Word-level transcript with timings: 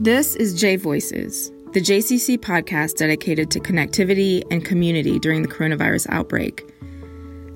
This 0.00 0.36
is 0.36 0.54
J 0.54 0.76
Voices, 0.76 1.50
the 1.72 1.80
JCC 1.80 2.38
podcast 2.38 2.98
dedicated 2.98 3.50
to 3.50 3.58
connectivity 3.58 4.44
and 4.50 4.64
community 4.64 5.18
during 5.18 5.42
the 5.42 5.48
coronavirus 5.48 6.06
outbreak. 6.10 6.72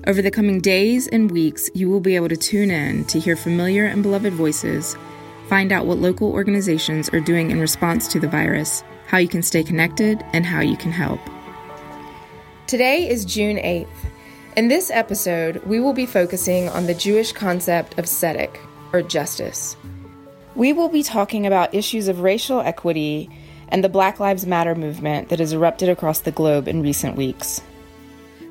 Over 0.05 0.21
the 0.21 0.29
coming 0.29 0.59
days 0.59 1.07
and 1.07 1.31
weeks, 1.31 1.69
you 1.73 1.89
will 1.89 2.01
be 2.01 2.17
able 2.17 2.27
to 2.27 2.35
tune 2.35 2.69
in 2.69 3.05
to 3.05 3.19
hear 3.19 3.37
familiar 3.37 3.85
and 3.85 4.03
beloved 4.03 4.33
voices, 4.33 4.97
find 5.47 5.71
out 5.71 5.85
what 5.85 5.99
local 5.99 6.33
organizations 6.33 7.09
are 7.09 7.21
doing 7.21 7.49
in 7.49 7.61
response 7.61 8.09
to 8.09 8.19
the 8.19 8.27
virus, 8.27 8.83
how 9.07 9.17
you 9.17 9.29
can 9.29 9.41
stay 9.41 9.63
connected, 9.63 10.21
and 10.33 10.45
how 10.45 10.59
you 10.59 10.75
can 10.75 10.91
help. 10.91 11.21
Today 12.67 13.09
is 13.09 13.25
June 13.25 13.55
8th. 13.55 13.87
In 14.57 14.67
this 14.67 14.91
episode, 14.91 15.63
we 15.63 15.79
will 15.79 15.93
be 15.93 16.05
focusing 16.05 16.69
on 16.69 16.85
the 16.85 16.93
Jewish 16.93 17.31
concept 17.31 17.97
of 17.97 18.05
tzedek, 18.05 18.59
or 18.93 19.01
justice. 19.01 19.75
We 20.55 20.71
will 20.71 20.89
be 20.89 21.03
talking 21.03 21.45
about 21.45 21.73
issues 21.73 22.07
of 22.07 22.21
racial 22.21 22.61
equity 22.61 23.29
and 23.69 23.83
the 23.83 23.89
Black 23.89 24.19
Lives 24.19 24.45
Matter 24.45 24.75
movement 24.75 25.29
that 25.29 25.39
has 25.39 25.51
erupted 25.51 25.89
across 25.89 26.21
the 26.21 26.31
globe 26.31 26.67
in 26.67 26.83
recent 26.83 27.17
weeks. 27.17 27.59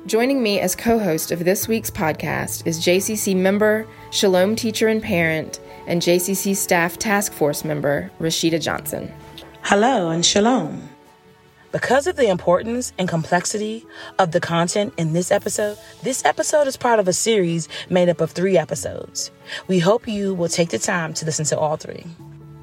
Joining 0.05 0.43
me 0.43 0.59
as 0.59 0.75
co 0.75 0.99
host 0.99 1.31
of 1.31 1.45
this 1.45 1.69
week's 1.69 1.89
podcast 1.89 2.67
is 2.67 2.85
JCC 2.85 3.37
member, 3.37 3.87
Shalom 4.11 4.57
teacher 4.57 4.89
and 4.89 5.01
parent, 5.01 5.61
and 5.87 6.01
JCC 6.01 6.55
staff 6.57 6.99
task 6.99 7.31
force 7.31 7.63
member, 7.63 8.11
Rashida 8.19 8.61
Johnson. 8.61 9.09
Hello 9.61 10.09
and 10.09 10.25
Shalom. 10.25 10.92
Because 11.73 12.05
of 12.05 12.17
the 12.17 12.29
importance 12.29 12.93
and 12.99 13.09
complexity 13.09 13.83
of 14.19 14.31
the 14.31 14.39
content 14.39 14.93
in 14.95 15.13
this 15.13 15.31
episode, 15.31 15.75
this 16.03 16.23
episode 16.23 16.67
is 16.67 16.77
part 16.77 16.99
of 16.99 17.07
a 17.07 17.13
series 17.13 17.67
made 17.89 18.09
up 18.09 18.21
of 18.21 18.29
three 18.29 18.59
episodes. 18.59 19.31
We 19.67 19.79
hope 19.79 20.07
you 20.07 20.35
will 20.35 20.49
take 20.49 20.69
the 20.69 20.77
time 20.77 21.15
to 21.15 21.25
listen 21.25 21.45
to 21.45 21.57
all 21.57 21.77
three. 21.77 22.05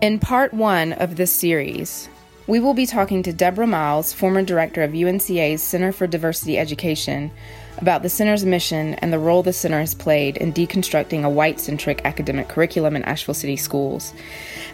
In 0.01 0.21
part 0.21 0.55
one 0.55 0.93
of 0.93 1.17
this 1.17 1.33
series, 1.33 2.09
we 2.51 2.59
will 2.59 2.74
be 2.74 2.84
talking 2.84 3.23
to 3.23 3.32
Deborah 3.32 3.65
Miles, 3.65 4.12
former 4.12 4.43
director 4.43 4.82
of 4.82 4.90
UNCA's 4.90 5.62
Center 5.62 5.93
for 5.93 6.09
Diversity 6.09 6.59
Education, 6.59 7.30
about 7.79 8.02
the 8.02 8.09
center's 8.09 8.45
mission 8.45 8.95
and 8.95 9.12
the 9.12 9.20
role 9.20 9.45
the 9.45 9.52
center 9.52 9.79
has 9.79 9.95
played 9.95 10.37
in 10.37 10.52
deconstructing 10.52 11.23
a 11.23 11.30
white 11.30 11.60
centric 11.60 12.04
academic 12.04 12.48
curriculum 12.48 12.96
in 12.96 13.04
Asheville 13.04 13.37
City 13.37 13.54
schools, 13.54 14.12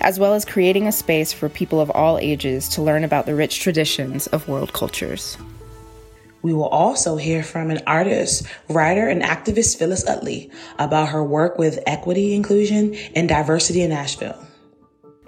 as 0.00 0.18
well 0.18 0.32
as 0.32 0.46
creating 0.46 0.86
a 0.86 0.92
space 0.92 1.34
for 1.34 1.50
people 1.50 1.78
of 1.78 1.90
all 1.90 2.16
ages 2.16 2.66
to 2.70 2.80
learn 2.80 3.04
about 3.04 3.26
the 3.26 3.34
rich 3.34 3.60
traditions 3.60 4.26
of 4.28 4.48
world 4.48 4.72
cultures. 4.72 5.36
We 6.40 6.54
will 6.54 6.68
also 6.68 7.16
hear 7.16 7.42
from 7.42 7.70
an 7.70 7.82
artist, 7.86 8.46
writer, 8.70 9.06
and 9.06 9.20
activist, 9.20 9.76
Phyllis 9.76 10.08
Utley, 10.08 10.50
about 10.78 11.10
her 11.10 11.22
work 11.22 11.58
with 11.58 11.82
equity, 11.86 12.34
inclusion, 12.34 12.94
and 13.14 13.28
diversity 13.28 13.82
in 13.82 13.92
Asheville. 13.92 14.45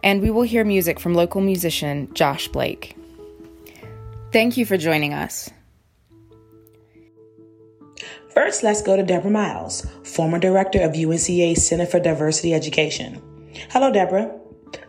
And 0.03 0.23
we 0.23 0.31
will 0.31 0.43
hear 0.43 0.65
music 0.65 1.01
from 1.01 1.15
local 1.15 1.41
musician 1.41 2.13
Josh 2.15 2.49
Blake. 2.49 2.97
Thank 4.33 4.57
you 4.57 4.67
for 4.67 4.77
joining 4.77 5.15
us. 5.15 5.51
First, 8.35 8.63
let's 8.63 8.83
go 8.83 8.97
to 8.97 9.03
Deborah 9.03 9.31
Miles, 9.31 9.85
former 10.05 10.39
director 10.39 10.81
of 10.81 10.93
UNCA's 10.93 11.67
Center 11.67 11.87
for 11.87 11.99
Diversity 11.99 12.55
Education. 12.55 13.21
Hello, 13.71 13.93
Deborah. 13.93 14.33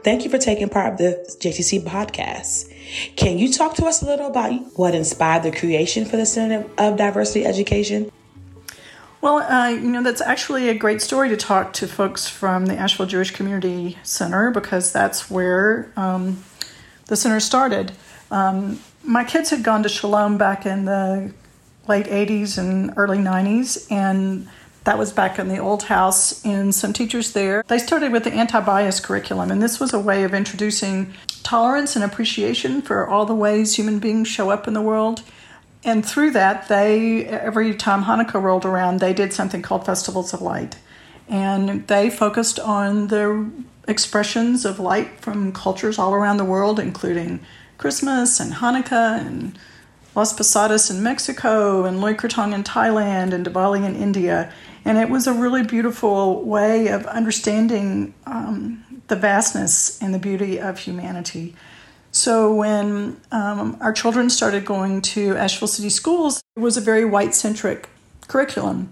Thank 0.03 0.23
you 0.23 0.29
for 0.29 0.37
taking 0.37 0.69
part 0.69 0.93
of 0.93 0.97
the 0.99 1.37
JCC 1.41 1.83
podcast. 1.83 2.71
Can 3.15 3.37
you 3.37 3.51
talk 3.51 3.75
to 3.75 3.85
us 3.85 4.01
a 4.01 4.05
little 4.05 4.27
about 4.27 4.51
what 4.77 4.93
inspired 4.93 5.43
the 5.43 5.51
creation 5.51 6.05
for 6.05 6.17
the 6.17 6.25
Center 6.25 6.69
of 6.77 6.97
Diversity 6.97 7.45
Education? 7.45 8.11
Well, 9.21 9.39
uh, 9.39 9.67
you 9.67 9.91
know, 9.91 10.01
that's 10.01 10.21
actually 10.21 10.69
a 10.69 10.73
great 10.73 11.01
story 11.01 11.27
to 11.27 11.35
talk 11.35 11.73
to 11.73 11.87
folks 11.87 12.29
from 12.29 12.67
the 12.67 12.77
Asheville 12.77 13.05
Jewish 13.05 13.31
Community 13.31 13.97
Center 14.01 14.49
because 14.49 14.93
that's 14.93 15.29
where 15.29 15.91
um, 15.97 16.41
the 17.07 17.17
center 17.17 17.41
started. 17.41 17.91
Um, 18.31 18.79
my 19.03 19.25
kids 19.25 19.49
had 19.49 19.61
gone 19.61 19.83
to 19.83 19.89
Shalom 19.89 20.37
back 20.37 20.65
in 20.65 20.85
the 20.85 21.33
late 21.89 22.05
80s 22.05 22.57
and 22.57 22.93
early 22.95 23.17
90s, 23.17 23.91
and 23.91 24.47
that 24.85 24.97
was 24.97 25.11
back 25.11 25.37
in 25.37 25.49
the 25.49 25.57
old 25.57 25.83
house, 25.83 26.45
and 26.45 26.73
some 26.73 26.93
teachers 26.93 27.33
there. 27.33 27.65
They 27.67 27.79
started 27.79 28.13
with 28.13 28.23
the 28.23 28.31
anti 28.31 28.61
bias 28.61 29.01
curriculum, 29.01 29.51
and 29.51 29.61
this 29.61 29.81
was 29.81 29.93
a 29.93 29.99
way 29.99 30.23
of 30.23 30.33
introducing 30.33 31.13
tolerance 31.43 31.97
and 31.97 32.05
appreciation 32.05 32.81
for 32.81 33.05
all 33.05 33.25
the 33.25 33.35
ways 33.35 33.75
human 33.75 33.99
beings 33.99 34.29
show 34.29 34.49
up 34.49 34.65
in 34.65 34.73
the 34.73 34.81
world. 34.81 35.23
And 35.83 36.05
through 36.05 36.31
that, 36.31 36.67
they, 36.67 37.25
every 37.25 37.73
time 37.73 38.03
Hanukkah 38.03 38.41
rolled 38.41 38.65
around, 38.65 38.99
they 38.99 39.13
did 39.13 39.33
something 39.33 39.61
called 39.61 39.85
Festivals 39.85 40.33
of 40.33 40.41
Light. 40.41 40.77
And 41.27 41.87
they 41.87 42.09
focused 42.09 42.59
on 42.59 43.07
the 43.07 43.49
expressions 43.87 44.65
of 44.65 44.79
light 44.79 45.19
from 45.21 45.51
cultures 45.51 45.97
all 45.97 46.13
around 46.13 46.37
the 46.37 46.45
world, 46.45 46.79
including 46.79 47.39
Christmas 47.77 48.39
and 48.39 48.53
Hanukkah 48.53 49.25
and 49.25 49.57
Las 50.15 50.33
Posadas 50.33 50.89
in 50.89 51.01
Mexico 51.01 51.85
and 51.85 52.01
Loy 52.01 52.13
Krathong 52.13 52.53
in 52.53 52.63
Thailand 52.63 53.31
and 53.31 53.45
Diwali 53.45 53.85
in 53.85 53.95
India. 53.95 54.51
And 54.83 54.97
it 54.97 55.09
was 55.09 55.27
a 55.27 55.33
really 55.33 55.63
beautiful 55.63 56.43
way 56.43 56.87
of 56.87 57.05
understanding 57.05 58.13
um, 58.25 59.01
the 59.07 59.15
vastness 59.15 60.01
and 60.01 60.13
the 60.13 60.19
beauty 60.19 60.59
of 60.59 60.79
humanity. 60.79 61.55
So 62.19 62.53
when 62.53 63.15
um, 63.31 63.77
our 63.79 63.93
children 63.93 64.29
started 64.29 64.65
going 64.65 65.01
to 65.13 65.37
Asheville 65.37 65.69
City 65.69 65.87
Schools, 65.89 66.43
it 66.57 66.59
was 66.59 66.75
a 66.75 66.81
very 66.81 67.05
white 67.05 67.33
centric 67.33 67.87
curriculum. 68.27 68.89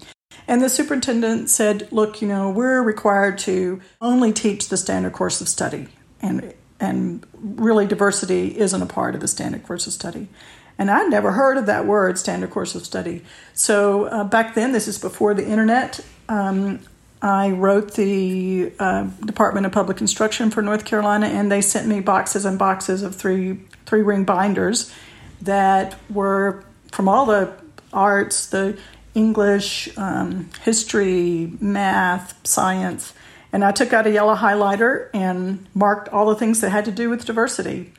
And 0.47 0.61
the 0.61 0.69
superintendent 0.69 1.49
said, 1.49 1.89
look, 1.91 2.21
you 2.21 2.27
know, 2.29 2.49
we're 2.49 2.81
required 2.81 3.37
to 3.39 3.81
only 3.99 4.31
teach 4.31 4.69
the 4.69 4.77
standard 4.77 5.11
course 5.11 5.41
of 5.41 5.49
study. 5.49 5.89
And, 6.21 6.53
and 6.79 7.27
really, 7.33 7.85
diversity 7.85 8.57
isn't 8.57 8.81
a 8.81 8.85
part 8.85 9.13
of 9.13 9.19
the 9.19 9.27
standard 9.27 9.65
course 9.65 9.87
of 9.87 9.91
study. 9.91 10.29
And 10.77 10.89
I'd 10.89 11.09
never 11.09 11.33
heard 11.33 11.57
of 11.57 11.65
that 11.65 11.85
word, 11.85 12.17
standard 12.17 12.51
course 12.51 12.75
of 12.75 12.85
study. 12.85 13.25
So 13.53 14.05
uh, 14.05 14.23
back 14.23 14.55
then, 14.55 14.71
this 14.71 14.87
is 14.87 14.97
before 14.97 15.33
the 15.33 15.45
internet. 15.45 15.99
Um, 16.29 16.79
I 17.21 17.49
wrote 17.49 17.95
the 17.95 18.71
uh, 18.79 19.03
Department 19.25 19.65
of 19.65 19.71
Public 19.71 20.01
Instruction 20.01 20.51
for 20.51 20.61
North 20.61 20.85
Carolina, 20.85 21.27
and 21.27 21.51
they 21.51 21.61
sent 21.61 21.87
me 21.87 21.99
boxes 21.99 22.45
and 22.45 22.59
boxes 22.59 23.01
of 23.01 23.15
three 23.15 23.59
three 23.85 24.01
ring 24.01 24.23
binders 24.23 24.93
that 25.41 25.97
were 26.09 26.63
from 26.91 27.07
all 27.07 27.25
the 27.25 27.53
arts, 27.93 28.47
the 28.47 28.77
English, 29.15 29.89
um, 29.97 30.49
history, 30.61 31.51
math, 31.59 32.35
science, 32.45 33.13
and 33.51 33.63
I 33.63 33.71
took 33.71 33.93
out 33.93 34.05
a 34.05 34.11
yellow 34.11 34.35
highlighter 34.35 35.09
and 35.13 35.65
marked 35.73 36.09
all 36.09 36.27
the 36.27 36.35
things 36.35 36.61
that 36.61 36.69
had 36.69 36.85
to 36.85 36.91
do 36.91 37.09
with 37.09 37.25
diversity, 37.25 37.93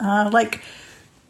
uh, 0.00 0.28
like 0.32 0.62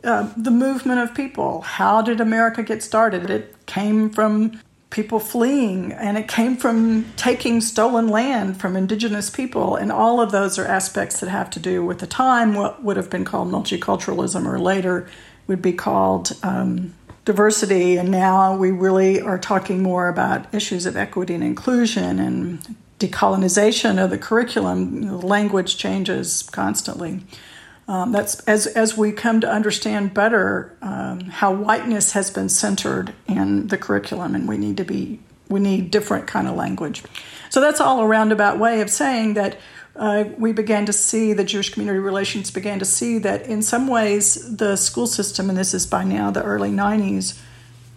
uh, 0.03 0.32
the 0.37 0.50
movement 0.50 0.98
of 1.00 1.14
people. 1.14 1.60
How 1.60 2.03
did 2.03 2.20
America 2.20 2.62
get 2.62 2.82
started? 2.82 3.31
It 3.31 3.54
came 3.66 4.10
from 4.10 4.60
people 4.91 5.21
fleeing, 5.21 5.93
and 5.93 6.16
it 6.16 6.28
came 6.28 6.56
from 6.56 7.04
taking 7.16 7.60
stolen 7.60 8.09
land 8.09 8.59
from 8.59 8.76
indigenous 8.76 9.28
people. 9.28 9.76
And 9.76 9.93
all 9.93 10.21
of 10.21 10.32
those 10.32 10.59
are 10.59 10.66
aspects 10.66 11.21
that 11.21 11.28
have 11.28 11.50
to 11.50 11.60
do 11.60 11.84
with 11.84 11.99
the 11.99 12.06
time, 12.06 12.54
what 12.54 12.82
would 12.82 12.97
have 12.97 13.10
been 13.10 13.25
called 13.25 13.49
multiculturalism, 13.50 14.47
or 14.47 14.59
later 14.59 15.06
would 15.47 15.60
be 15.60 15.72
called 15.72 16.32
um, 16.43 16.94
diversity. 17.25 17.97
And 17.99 18.10
now 18.10 18.56
we 18.56 18.71
really 18.71 19.21
are 19.21 19.38
talking 19.38 19.82
more 19.82 20.09
about 20.09 20.53
issues 20.54 20.87
of 20.87 20.97
equity 20.97 21.34
and 21.34 21.44
inclusion 21.44 22.19
and 22.19 22.76
decolonization 22.99 24.03
of 24.03 24.10
the 24.10 24.19
curriculum. 24.19 25.20
Language 25.20 25.76
changes 25.76 26.43
constantly. 26.50 27.20
Um, 27.88 28.12
that's 28.12 28.41
as 28.41 28.66
as 28.66 28.99
we 28.99 29.12
come 29.12 29.41
to 29.41 29.50
understand 29.50 30.12
better 30.12 30.76
um, 30.82 31.21
how 31.21 31.53
whiteness 31.54 32.12
has 32.12 32.31
been 32.31 32.50
centered 32.50 33.15
in 33.26 33.69
the 33.69 33.78
curriculum, 33.78 34.34
and 34.34 34.47
we 34.47 34.59
need 34.59 34.76
to 34.76 34.84
be 34.84 35.21
we 35.49 35.59
need 35.59 35.91
different 35.91 36.26
kind 36.26 36.47
of 36.47 36.54
language. 36.54 37.03
So 37.49 37.62
that's 37.62 37.81
all 37.81 38.00
a 38.00 38.06
roundabout 38.06 38.59
way 38.59 38.82
of 38.82 38.91
saying 38.91 39.34
that 39.34 39.56
uh, 39.96 40.25
we 40.37 40.52
began 40.52 40.85
to 40.85 40.93
see 40.93 41.32
the 41.32 41.44
Jewish 41.44 41.70
community 41.70 41.99
relations 41.99 42.50
began 42.50 42.79
to 42.79 42.85
see 42.85 43.19
that 43.20 43.46
in 43.46 43.62
some 43.62 43.88
ways 43.88 44.56
the 44.56 44.76
school 44.76 45.06
system, 45.06 45.49
and 45.49 45.58
this 45.58 45.73
is 45.73 45.87
by 45.87 46.05
now 46.05 46.31
the 46.31 46.43
early 46.43 46.70
'90s, 46.70 47.40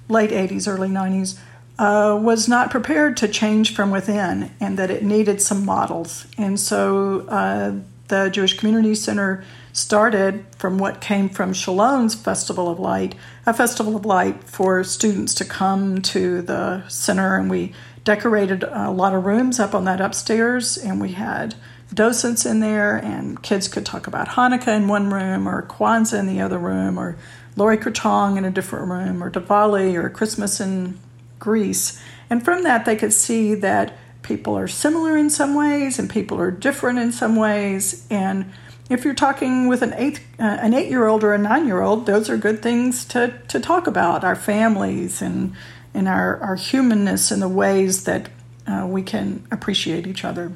late 0.08 0.32
'80s, 0.32 0.70
early 0.70 0.90
'90s. 0.90 1.38
Uh, 1.80 2.16
was 2.22 2.48
not 2.48 2.70
prepared 2.70 3.18
to 3.18 3.28
change 3.28 3.74
from 3.74 3.90
within, 3.90 4.52
and 4.60 4.78
that 4.78 4.92
it 4.92 5.04
needed 5.04 5.42
some 5.42 5.66
models. 5.66 6.28
And 6.38 6.60
so 6.60 7.22
uh, 7.22 7.74
the 8.08 8.30
Jewish 8.30 8.56
Community 8.56 8.94
Center 8.94 9.44
started 9.74 10.46
from 10.58 10.78
what 10.78 11.02
came 11.02 11.30
from 11.30 11.54
Shalom's 11.54 12.16
Festival 12.16 12.70
of 12.70 12.80
Light, 12.80 13.16
a 13.46 13.54
festival 13.54 13.96
of 13.96 14.06
light 14.06 14.44
for 14.44 14.84
students 14.84 15.34
to 15.36 15.46
come 15.46 16.02
to 16.02 16.42
the 16.42 16.88
center, 16.88 17.36
and 17.36 17.50
we 17.50 17.74
decorated 18.04 18.64
a 18.64 18.92
lot 18.92 19.14
of 19.14 19.26
rooms 19.26 19.60
up 19.60 19.74
on 19.76 19.86
that 19.86 20.02
upstairs, 20.02 20.78
and 20.78 21.00
we 21.00 21.14
had 21.14 21.56
docents 21.94 22.46
in 22.46 22.60
there, 22.60 22.98
and 22.98 23.42
kids 23.44 23.68
could 23.68 23.86
talk 23.86 24.08
about 24.08 24.30
Hanukkah 24.30 24.76
in 24.76 24.88
one 24.88 25.12
room, 25.12 25.48
or 25.48 25.64
Kwanzaa 25.64 26.20
in 26.20 26.28
the 26.28 26.42
other 26.42 26.58
room, 26.58 26.98
or 26.98 27.18
Loy 27.56 27.78
Krathong 27.78 28.38
in 28.38 28.46
a 28.46 28.52
different 28.52 28.90
room, 28.90 29.24
or 29.24 29.30
Diwali, 29.30 29.96
or 29.96 30.10
Christmas 30.10 30.60
in 30.60 30.98
Greece. 31.38 32.02
And 32.30 32.44
from 32.44 32.64
that, 32.64 32.86
they 32.86 32.96
could 32.96 33.12
see 33.14 33.56
that 33.56 33.98
people 34.22 34.58
are 34.58 34.68
similar 34.68 35.18
in 35.18 35.30
some 35.30 35.56
ways 35.56 36.00
and 36.00 36.10
people 36.10 36.40
are 36.40 36.52
different 36.52 37.00
in 37.00 37.12
some 37.12 37.36
ways. 37.36 38.06
And 38.10 38.52
if 38.90 39.06
you're 39.06 39.14
talking 39.14 39.68
with 39.68 39.82
an 39.82 39.94
eight 39.96 40.22
uh, 40.40 40.44
an 40.44 40.74
eight 40.74 40.90
year 40.90 41.08
old 41.08 41.24
or 41.24 41.34
a 41.34 41.38
nine 41.38 41.66
year 41.66 41.82
old, 41.82 42.06
those 42.06 42.30
are 42.30 42.38
good 42.38 42.62
things 42.62 43.06
to, 43.06 43.40
to 43.48 43.60
talk 43.60 43.88
about 43.88 44.24
our 44.24 44.36
families 44.36 45.22
and 45.22 45.54
and 45.94 46.08
our, 46.08 46.38
our 46.38 46.56
humanness 46.56 47.32
and 47.32 47.42
the 47.42 47.50
ways 47.50 48.06
that 48.06 48.30
uh, 48.68 48.86
we 48.88 49.04
can 49.04 49.46
appreciate 49.52 50.08
each 50.08 50.24
other. 50.24 50.54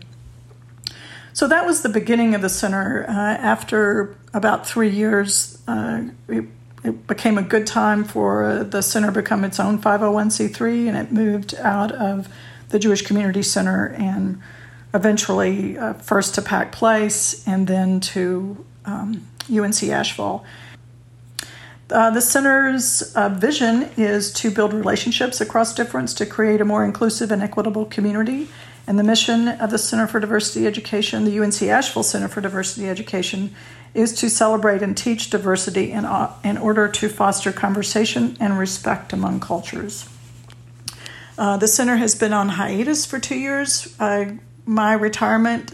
So 1.34 1.48
that 1.48 1.66
was 1.66 1.82
the 1.82 1.90
beginning 1.90 2.34
of 2.34 2.42
the 2.42 2.50
center. 2.50 3.06
Uh, 3.08 3.12
after 3.12 4.16
about 4.34 4.66
three 4.66 4.90
years, 4.90 5.62
uh, 5.68 6.04
it, 6.30 6.46
it, 6.84 7.08
became 7.08 7.38
a 7.38 7.42
good 7.42 7.68
time 7.68 8.06
for 8.06 8.64
the 8.64 8.82
center 8.82 9.08
to 9.08 9.14
become 9.14 9.44
its 9.44 9.60
own 9.60 9.82
501c3, 9.82 10.88
and 10.88 10.96
it 10.96 11.12
moved 11.12 11.54
out 11.56 11.92
of 11.92 12.30
the 12.70 12.80
Jewish 12.80 13.02
Community 13.02 13.44
Center 13.44 13.88
and 13.98 14.42
eventually 14.94 15.78
uh, 15.78 15.94
first 15.94 16.36
to 16.36 16.42
Pack 16.42 16.72
Place 16.72 17.46
and 17.48 17.68
then 17.68 18.00
to 18.00 18.66
um, 18.86 19.28
UNC 19.52 19.84
Asheville. 19.84 20.46
Uh, 21.90 22.10
the 22.10 22.22
center's 22.22 23.14
uh, 23.16 23.30
vision 23.30 23.90
is 23.96 24.34
to 24.34 24.50
build 24.50 24.74
relationships 24.74 25.40
across 25.40 25.76
difference 25.76 26.14
to 26.16 26.26
create 26.26 26.60
a 26.60 26.66
more 26.66 26.84
inclusive 26.84 27.32
and 27.32 27.44
equitable 27.44 27.86
community 27.86 28.48
and 28.88 29.00
the 29.00 29.04
mission 29.04 29.48
of 29.48 29.72
the 29.72 29.78
Center 29.78 30.06
for 30.06 30.20
Diversity 30.20 30.68
Education, 30.68 31.26
the 31.26 31.40
UNC 31.40 31.62
Asheville 31.64 32.04
Center 32.04 32.28
for 32.28 32.42
Diversity 32.42 32.88
Education, 32.88 33.56
is 33.94 34.14
to 34.14 34.30
celebrate 34.30 34.82
and 34.82 34.96
teach 34.96 35.30
diversity 35.30 35.92
in, 35.92 36.06
uh, 36.06 36.34
in 36.44 36.58
order 36.58 36.88
to 36.88 37.10
foster 37.10 37.52
conversation 37.52 38.38
and 38.40 38.60
respect 38.60 39.14
among 39.14 39.40
cultures. 39.40 40.08
Uh, 41.38 41.58
the 41.58 41.68
center 41.68 41.98
has 41.98 42.16
been 42.16 42.34
on 42.34 42.50
hiatus 42.50 43.06
for 43.06 43.20
two 43.20 43.36
years. 43.38 43.94
Uh, 44.00 44.34
my 44.66 44.94
retirement 44.94 45.74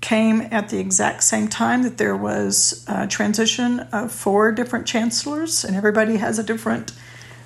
came 0.00 0.40
at 0.50 0.68
the 0.68 0.78
exact 0.78 1.22
same 1.22 1.48
time 1.48 1.82
that 1.82 1.98
there 1.98 2.16
was 2.16 2.84
a 2.88 3.06
transition 3.06 3.80
of 3.92 4.12
four 4.12 4.52
different 4.52 4.86
chancellors, 4.86 5.64
and 5.64 5.76
everybody 5.76 6.16
has 6.16 6.38
a 6.38 6.42
different 6.42 6.92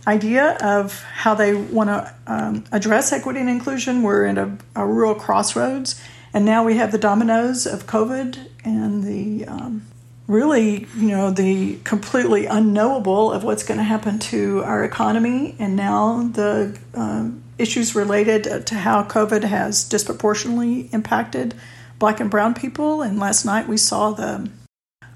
idea 0.07 0.57
of 0.61 1.03
how 1.03 1.35
they 1.35 1.55
want 1.55 1.89
to 1.89 2.15
um, 2.27 2.65
address 2.73 3.13
equity 3.13 3.41
and 3.41 3.49
inclusion. 3.49 4.03
We're 4.03 4.27
in 4.27 4.39
a, 4.39 4.59
a, 4.77 4.87
real 4.87 5.15
crossroads, 5.15 6.01
and 6.33 6.45
now 6.45 6.65
we 6.65 6.77
have 6.77 6.93
the 6.93 6.99
dominoes 6.99 7.67
of 7.67 7.87
COVID 7.87 8.49
and 8.65 9.03
the 9.03 9.47
um, 9.47 9.87
really, 10.27 10.87
you 10.97 11.09
know, 11.09 11.31
the 11.31 11.79
completely 11.85 12.47
unknowable 12.47 13.33
of 13.33 13.45
what's 13.45 13.63
going 13.63 13.79
to 13.79 13.85
happen 13.85 14.19
to 14.19 14.63
our 14.65 14.85
economy, 14.85 15.57
and 15.59 15.77
now 15.77 16.29
the 16.33 16.79
um, 16.95 17.44
issues 17.59 17.95
related 17.95 18.67
to 18.67 18.75
how 18.75 19.03
COVID 19.05 19.45
has 19.45 19.85
disproportionately 19.85 20.89
impacted 20.93 21.55
Black 21.99 22.21
and 22.21 22.31
Brown 22.31 22.55
people. 22.55 23.03
And 23.03 23.19
last 23.19 23.45
night 23.45 23.69
we 23.69 23.77
saw 23.77 24.11
the 24.11 24.51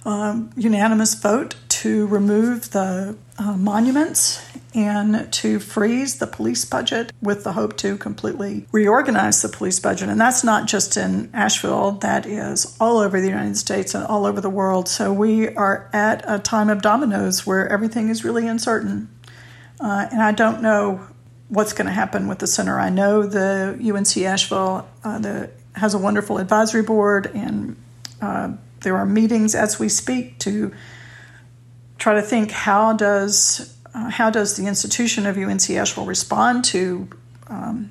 um, 0.05 0.50
unanimous 0.56 1.14
vote 1.14 1.56
to 1.69 2.06
remove 2.06 2.70
the 2.70 3.17
uh, 3.38 3.56
monuments 3.56 4.44
and 4.75 5.32
to 5.32 5.58
freeze 5.58 6.19
the 6.19 6.26
police 6.26 6.64
budget 6.64 7.12
with 7.20 7.44
the 7.44 7.52
hope 7.52 7.76
to 7.79 7.96
completely 7.96 8.67
reorganize 8.73 9.43
the 9.43 9.49
police 9.49 9.81
budget. 9.81 10.08
And 10.08 10.20
that's 10.20 10.44
not 10.44 10.67
just 10.67 10.96
in 10.96 11.31
Asheville, 11.32 11.93
that 11.93 12.26
is 12.26 12.76
all 12.81 12.99
over 12.99 13.20
the 13.20 13.29
United 13.29 13.56
States 13.56 13.94
and 13.94 14.05
all 14.05 14.26
over 14.26 14.40
the 14.40 14.50
world. 14.50 14.88
So 14.88 15.12
we 15.12 15.49
are 15.55 15.88
at 15.93 16.23
a 16.26 16.38
time 16.38 16.69
of 16.69 16.82
dominoes 16.82 17.46
where 17.46 17.69
everything 17.69 18.08
is 18.08 18.25
really 18.25 18.46
uncertain. 18.46 19.08
Uh, 19.81 20.08
and 20.11 20.23
I 20.23 20.32
don't 20.32 20.61
know 20.61 21.06
what's 21.49 21.73
going 21.73 21.87
to 21.87 21.93
happen 21.93 22.29
with 22.29 22.39
the 22.39 22.47
center. 22.47 22.79
I 22.79 22.91
know 22.91 23.25
the 23.25 23.79
UNC 23.81 24.17
Asheville 24.25 24.89
uh, 25.05 25.19
the, 25.19 25.50
has 25.75 25.95
a 25.95 25.99
wonderful 25.99 26.39
advisory 26.39 26.83
board, 26.83 27.31
and 27.35 27.77
uh, 28.21 28.53
there 28.81 28.97
are 28.97 29.06
meetings 29.06 29.55
as 29.55 29.79
we 29.79 29.89
speak 29.89 30.39
to 30.41 30.73
try 31.99 32.15
to 32.15 32.23
think 32.23 32.50
how 32.50 32.93
does 32.93 33.75
uh, 33.95 34.11
how 34.11 34.31
does 34.31 34.56
the 34.56 34.67
institution 34.67 35.27
of 35.27 35.37
UNC 35.37 35.71
Asheville 35.71 36.05
respond 36.05 36.65
to 36.67 37.09
um, 37.49 37.91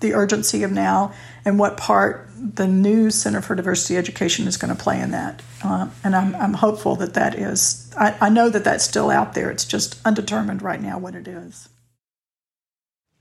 the 0.00 0.14
urgency 0.14 0.62
of 0.62 0.72
now, 0.72 1.12
and 1.44 1.58
what 1.58 1.76
part 1.76 2.28
the 2.36 2.66
new 2.66 3.10
Center 3.10 3.40
for 3.40 3.54
Diversity 3.54 3.96
Education 3.96 4.46
is 4.46 4.56
going 4.56 4.74
to 4.74 4.82
play 4.82 5.00
in 5.00 5.12
that. 5.12 5.40
Uh, 5.62 5.88
and 6.02 6.14
I'm, 6.14 6.34
I'm 6.34 6.54
hopeful 6.54 6.96
that 6.96 7.14
that 7.14 7.38
is. 7.38 7.92
I, 7.96 8.14
I 8.20 8.28
know 8.28 8.50
that 8.50 8.64
that's 8.64 8.84
still 8.84 9.10
out 9.10 9.34
there. 9.34 9.50
It's 9.50 9.64
just 9.64 9.98
undetermined 10.04 10.60
right 10.60 10.80
now 10.80 10.98
what 10.98 11.14
it 11.14 11.26
is. 11.26 11.68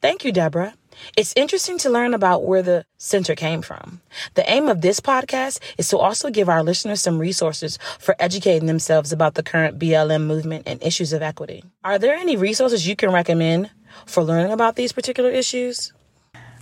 Thank 0.04 0.26
you, 0.26 0.34
Deborah. 0.34 0.74
It's 1.16 1.32
interesting 1.38 1.78
to 1.78 1.90
learn 1.90 2.14
about 2.14 2.44
where 2.44 2.62
the 2.62 2.86
center 2.98 3.36
came 3.36 3.62
from. 3.62 4.02
The 4.34 4.44
aim 4.52 4.68
of 4.68 4.82
this 4.82 5.00
podcast 5.00 5.60
is 5.78 5.88
to 5.88 5.98
also 5.98 6.30
give 6.30 6.50
our 6.50 6.62
listeners 6.62 7.00
some 7.00 7.18
resources 7.18 7.80
for 8.00 8.14
educating 8.20 8.68
themselves 8.68 9.14
about 9.14 9.36
the 9.36 9.44
current 9.44 9.80
BLM 9.80 10.26
movement 10.26 10.64
and 10.68 10.84
issues 10.84 11.14
of 11.14 11.22
equity. 11.22 11.64
Are 11.86 11.98
there 11.98 12.16
any 12.16 12.36
resources 12.36 12.86
you 12.86 12.98
can 12.98 13.14
recommend 13.14 13.72
for 14.06 14.24
learning 14.24 14.52
about 14.52 14.76
these 14.76 14.92
particular 14.92 15.30
issues? 15.30 15.94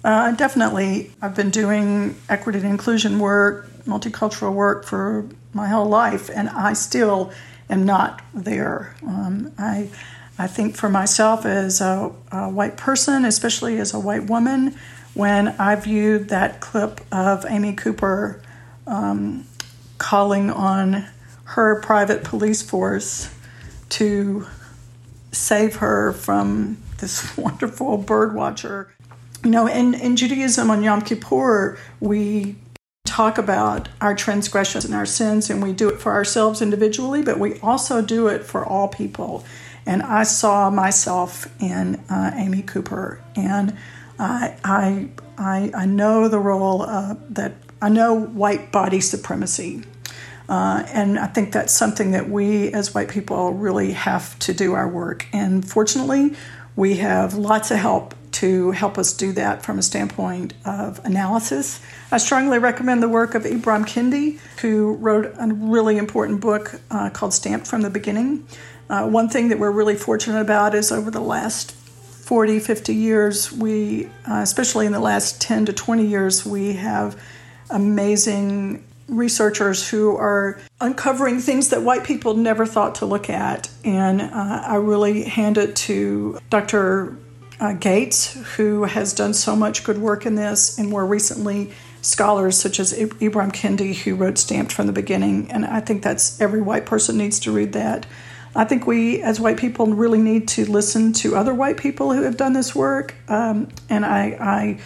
Uh, 0.04 0.34
definitely. 0.34 1.10
I've 1.20 1.36
been 1.36 1.50
doing 1.50 2.16
equity 2.30 2.60
and 2.60 2.68
inclusion 2.68 3.18
work, 3.18 3.68
multicultural 3.86 4.54
work 4.54 4.86
for 4.86 5.26
my 5.52 5.68
whole 5.68 5.90
life, 5.90 6.30
and 6.30 6.48
I 6.50 6.74
still 6.74 7.32
am 7.72 7.86
not 7.86 8.22
there. 8.36 8.96
Um, 9.02 9.52
I 9.58 9.90
I 10.42 10.48
think 10.48 10.76
for 10.76 10.90
myself 10.90 11.46
as 11.46 11.82
a, 11.82 12.12
a, 12.32 12.50
white 12.50 12.76
person, 12.76 13.26
especially 13.26 13.78
as 13.78 13.94
a 13.94 14.00
white 14.00 14.24
woman, 14.24 14.76
when 15.14 15.50
I 15.50 15.76
viewed 15.76 16.30
that 16.30 16.62
clip 16.62 17.00
of 17.12 17.46
Amy 17.48 17.74
Cooper 17.74 18.42
um, 18.88 19.46
calling 20.00 20.50
on 20.50 21.06
her 21.44 21.80
private 21.82 22.24
police 22.24 22.64
force 22.64 23.32
to 23.90 24.48
save 25.32 25.76
her 25.76 26.12
from 26.12 26.82
this 26.98 27.38
wonderful 27.38 27.98
bird 27.98 28.34
watcher. 28.34 28.92
You 29.44 29.52
know, 29.52 29.68
in, 29.68 29.94
in 29.94 30.16
Judaism 30.16 30.72
on 30.72 30.82
Yom 30.82 31.04
Kippur, 31.04 31.78
we 32.00 32.56
talk 33.22 33.38
about 33.38 33.88
our 34.02 34.16
transgressions 34.16 34.84
and 34.84 34.96
our 34.96 35.06
sins, 35.06 35.52
and 35.52 35.62
we 35.62 35.72
do 35.72 35.88
it 35.90 36.00
for 36.00 36.12
ourselves 36.12 36.60
individually, 36.60 37.22
but 37.22 37.38
we 37.38 37.60
also 37.60 38.02
do 38.02 38.28
it 38.28 38.44
for 38.44 38.66
all 38.66 38.88
people. 38.88 39.44
And 39.86 40.02
I 40.02 40.24
saw 40.24 40.72
myself 40.72 41.48
in 41.62 41.98
uh, 42.10 42.32
Amy 42.34 42.64
Cooper, 42.64 43.22
and 43.36 43.78
I, 44.18 44.56
I, 44.64 45.10
I, 45.38 45.72
I 45.76 45.86
know 45.86 46.30
the 46.30 46.40
role 46.40 46.82
uh, 46.82 47.16
that 47.30 47.54
I 47.80 47.90
know 47.90 48.16
white 48.16 48.72
body 48.72 49.00
supremacy. 49.00 49.84
Uh, 50.50 50.84
and 50.88 51.20
I 51.20 51.28
think 51.28 51.52
that's 51.52 51.74
something 51.74 52.12
that 52.12 52.28
we 52.28 52.74
as 52.74 52.96
white 52.96 53.10
people 53.10 53.54
really 53.54 53.92
have 53.92 54.38
to 54.40 54.52
do 54.52 54.74
our 54.74 54.90
work. 54.90 55.28
And 55.32 55.64
fortunately, 55.64 56.34
we 56.76 56.96
have 56.98 57.36
lots 57.36 57.70
of 57.70 57.78
help 57.78 58.16
to 58.32 58.72
help 58.72 58.98
us 58.98 59.14
do 59.14 59.32
that 59.34 59.64
from 59.64 59.78
a 59.78 59.82
standpoint 59.82 60.54
of 60.66 61.04
analysis. 61.06 61.80
I 62.12 62.18
strongly 62.18 62.60
recommend 62.60 63.04
the 63.04 63.10
work 63.10 63.36
of 63.36 63.44
Ibram 63.44 63.86
Kendi, 63.86 64.40
who 64.62 64.96
wrote 64.96 65.34
a 65.38 65.54
really 65.54 65.98
important 65.98 66.42
book 66.42 66.80
uh, 66.90 67.10
called 67.10 67.34
Stamped 67.34 67.68
from 67.68 67.82
the 67.82 67.90
Beginning. 67.90 68.48
Uh, 68.90 69.08
one 69.08 69.30
thing 69.30 69.50
that 69.50 69.60
we're 69.60 69.72
really 69.72 69.96
fortunate 69.96 70.42
about 70.42 70.76
is 70.76 70.92
over 70.92 71.12
the 71.12 71.22
last 71.22 71.72
40, 71.72 72.60
50 72.60 72.96
years, 72.96 73.52
we, 73.52 74.06
uh, 74.26 74.40
especially 74.42 74.86
in 74.86 74.92
the 74.92 75.00
last 75.00 75.42
10 75.42 75.66
to 75.66 75.74
20 75.74 76.06
years, 76.06 76.46
we 76.46 76.74
have 76.74 77.22
amazing 77.70 78.84
researchers 79.08 79.90
who 79.90 80.16
are 80.16 80.60
uncovering 80.80 81.40
things 81.40 81.70
that 81.70 81.82
white 81.82 82.04
people 82.04 82.34
never 82.34 82.66
thought 82.66 82.96
to 82.96 83.06
look 83.06 83.30
at. 83.30 83.70
And 83.84 84.22
uh, 84.22 84.64
I 84.66 84.76
really 84.76 85.24
hand 85.24 85.58
it 85.58 85.76
to 85.78 86.40
Dr. 86.50 87.18
Uh, 87.62 87.74
Gates, 87.74 88.34
who 88.56 88.86
has 88.86 89.14
done 89.14 89.36
so 89.36 89.56
much 89.56 89.84
good 89.84 90.00
work 90.00 90.26
in 90.26 90.34
this, 90.34 90.80
and 90.80 90.90
more 90.90 91.06
recently, 91.06 91.72
scholars 92.02 92.58
such 92.58 92.80
as 92.80 92.92
Ibram 92.92 93.52
Kendi, 93.52 93.96
who 93.96 94.16
wrote 94.16 94.40
Stamped 94.40 94.74
from 94.74 94.88
the 94.88 94.92
Beginning. 94.92 95.52
And 95.52 95.64
I 95.64 95.80
think 95.80 96.02
that's 96.02 96.42
every 96.42 96.60
white 96.60 96.88
person 96.88 97.18
needs 97.18 97.40
to 97.42 97.52
read 97.52 97.74
that. 97.74 98.08
I 98.56 98.66
think 98.66 98.88
we, 98.88 99.22
as 99.22 99.40
white 99.40 99.58
people, 99.58 99.86
really 99.86 100.18
need 100.18 100.48
to 100.50 100.66
listen 100.66 101.14
to 101.14 101.36
other 101.36 101.54
white 101.54 101.78
people 101.78 102.12
who 102.12 102.24
have 102.24 102.36
done 102.36 102.54
this 102.54 102.74
work. 102.74 103.14
Um, 103.28 103.70
and 103.90 104.08
I, 104.08 104.38
I, 104.40 104.80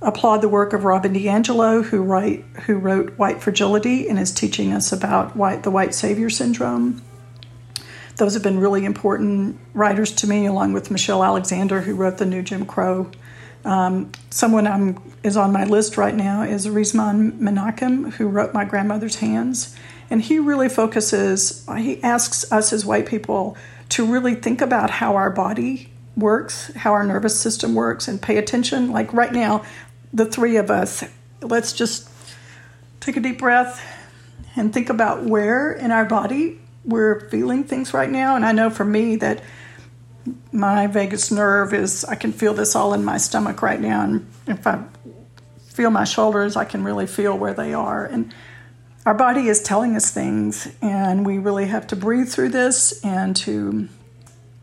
applaud 0.00 0.42
the 0.42 0.48
work 0.48 0.74
of 0.74 0.84
Robin 0.84 1.12
DiAngelo, 1.12 1.82
who 1.82 2.02
write 2.02 2.44
who 2.66 2.76
wrote 2.76 3.18
White 3.18 3.42
Fragility 3.42 4.08
and 4.08 4.16
is 4.16 4.32
teaching 4.32 4.72
us 4.72 4.92
about 4.92 5.34
white 5.34 5.64
the 5.64 5.72
white 5.72 5.92
savior 5.92 6.30
syndrome. 6.30 7.02
Those 8.18 8.34
have 8.34 8.42
been 8.42 8.58
really 8.58 8.84
important 8.84 9.58
writers 9.74 10.12
to 10.16 10.26
me, 10.26 10.46
along 10.46 10.72
with 10.72 10.90
Michelle 10.90 11.22
Alexander, 11.22 11.80
who 11.80 11.94
wrote 11.94 12.18
the 12.18 12.26
New 12.26 12.42
Jim 12.42 12.66
Crow. 12.66 13.10
Um, 13.64 14.10
someone 14.30 14.66
I'm, 14.66 15.00
is 15.22 15.36
on 15.36 15.52
my 15.52 15.64
list 15.64 15.96
right 15.96 16.14
now 16.14 16.42
is 16.42 16.66
Resmaa 16.66 17.38
Menakem, 17.38 18.12
who 18.14 18.26
wrote 18.26 18.52
My 18.52 18.64
Grandmother's 18.64 19.16
Hands. 19.16 19.76
And 20.10 20.20
he 20.20 20.40
really 20.40 20.68
focuses, 20.68 21.64
he 21.76 22.02
asks 22.02 22.50
us 22.50 22.72
as 22.72 22.84
white 22.84 23.06
people 23.06 23.56
to 23.90 24.04
really 24.04 24.34
think 24.34 24.60
about 24.60 24.90
how 24.90 25.14
our 25.14 25.30
body 25.30 25.92
works, 26.16 26.74
how 26.74 26.92
our 26.92 27.04
nervous 27.04 27.38
system 27.38 27.74
works, 27.74 28.08
and 28.08 28.20
pay 28.20 28.36
attention. 28.36 28.90
Like 28.90 29.12
right 29.12 29.32
now, 29.32 29.64
the 30.12 30.24
three 30.24 30.56
of 30.56 30.72
us, 30.72 31.04
let's 31.40 31.72
just 31.72 32.10
take 32.98 33.16
a 33.16 33.20
deep 33.20 33.38
breath 33.38 33.80
and 34.56 34.72
think 34.72 34.90
about 34.90 35.24
where 35.24 35.72
in 35.72 35.92
our 35.92 36.04
body 36.04 36.58
we're 36.84 37.28
feeling 37.28 37.64
things 37.64 37.92
right 37.92 38.10
now. 38.10 38.36
And 38.36 38.44
I 38.44 38.52
know 38.52 38.70
for 38.70 38.84
me 38.84 39.16
that 39.16 39.42
my 40.52 40.86
vagus 40.86 41.30
nerve 41.30 41.72
is, 41.72 42.04
I 42.04 42.14
can 42.14 42.32
feel 42.32 42.54
this 42.54 42.74
all 42.74 42.94
in 42.94 43.04
my 43.04 43.18
stomach 43.18 43.62
right 43.62 43.80
now. 43.80 44.02
And 44.02 44.30
if 44.46 44.66
I 44.66 44.84
feel 45.68 45.90
my 45.90 46.04
shoulders, 46.04 46.56
I 46.56 46.64
can 46.64 46.84
really 46.84 47.06
feel 47.06 47.36
where 47.36 47.54
they 47.54 47.72
are. 47.74 48.04
And 48.04 48.34
our 49.06 49.14
body 49.14 49.48
is 49.48 49.62
telling 49.62 49.96
us 49.96 50.10
things, 50.10 50.68
and 50.82 51.24
we 51.24 51.38
really 51.38 51.66
have 51.66 51.86
to 51.88 51.96
breathe 51.96 52.28
through 52.28 52.50
this 52.50 53.02
and 53.04 53.34
to 53.36 53.88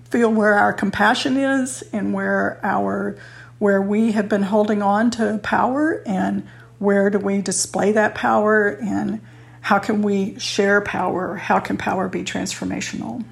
feel 0.09 0.31
where 0.31 0.53
our 0.53 0.71
compassion 0.71 1.37
is 1.37 1.83
and 1.91 2.13
where 2.13 2.59
our 2.63 3.17
where 3.57 3.81
we 3.81 4.11
have 4.11 4.29
been 4.29 4.43
holding 4.43 4.81
on 4.81 5.09
to 5.09 5.39
power 5.41 6.03
and 6.05 6.47
where 6.77 7.09
do 7.09 7.17
we 7.17 7.41
display 7.41 7.93
that 7.93 8.13
power 8.13 8.67
and 8.67 9.21
how 9.65 9.79
can 9.79 10.03
we 10.03 10.37
share 10.37 10.79
power? 10.79 11.35
How 11.35 11.59
can 11.59 11.75
power 11.75 12.07
be 12.07 12.23
transformational? 12.23 13.25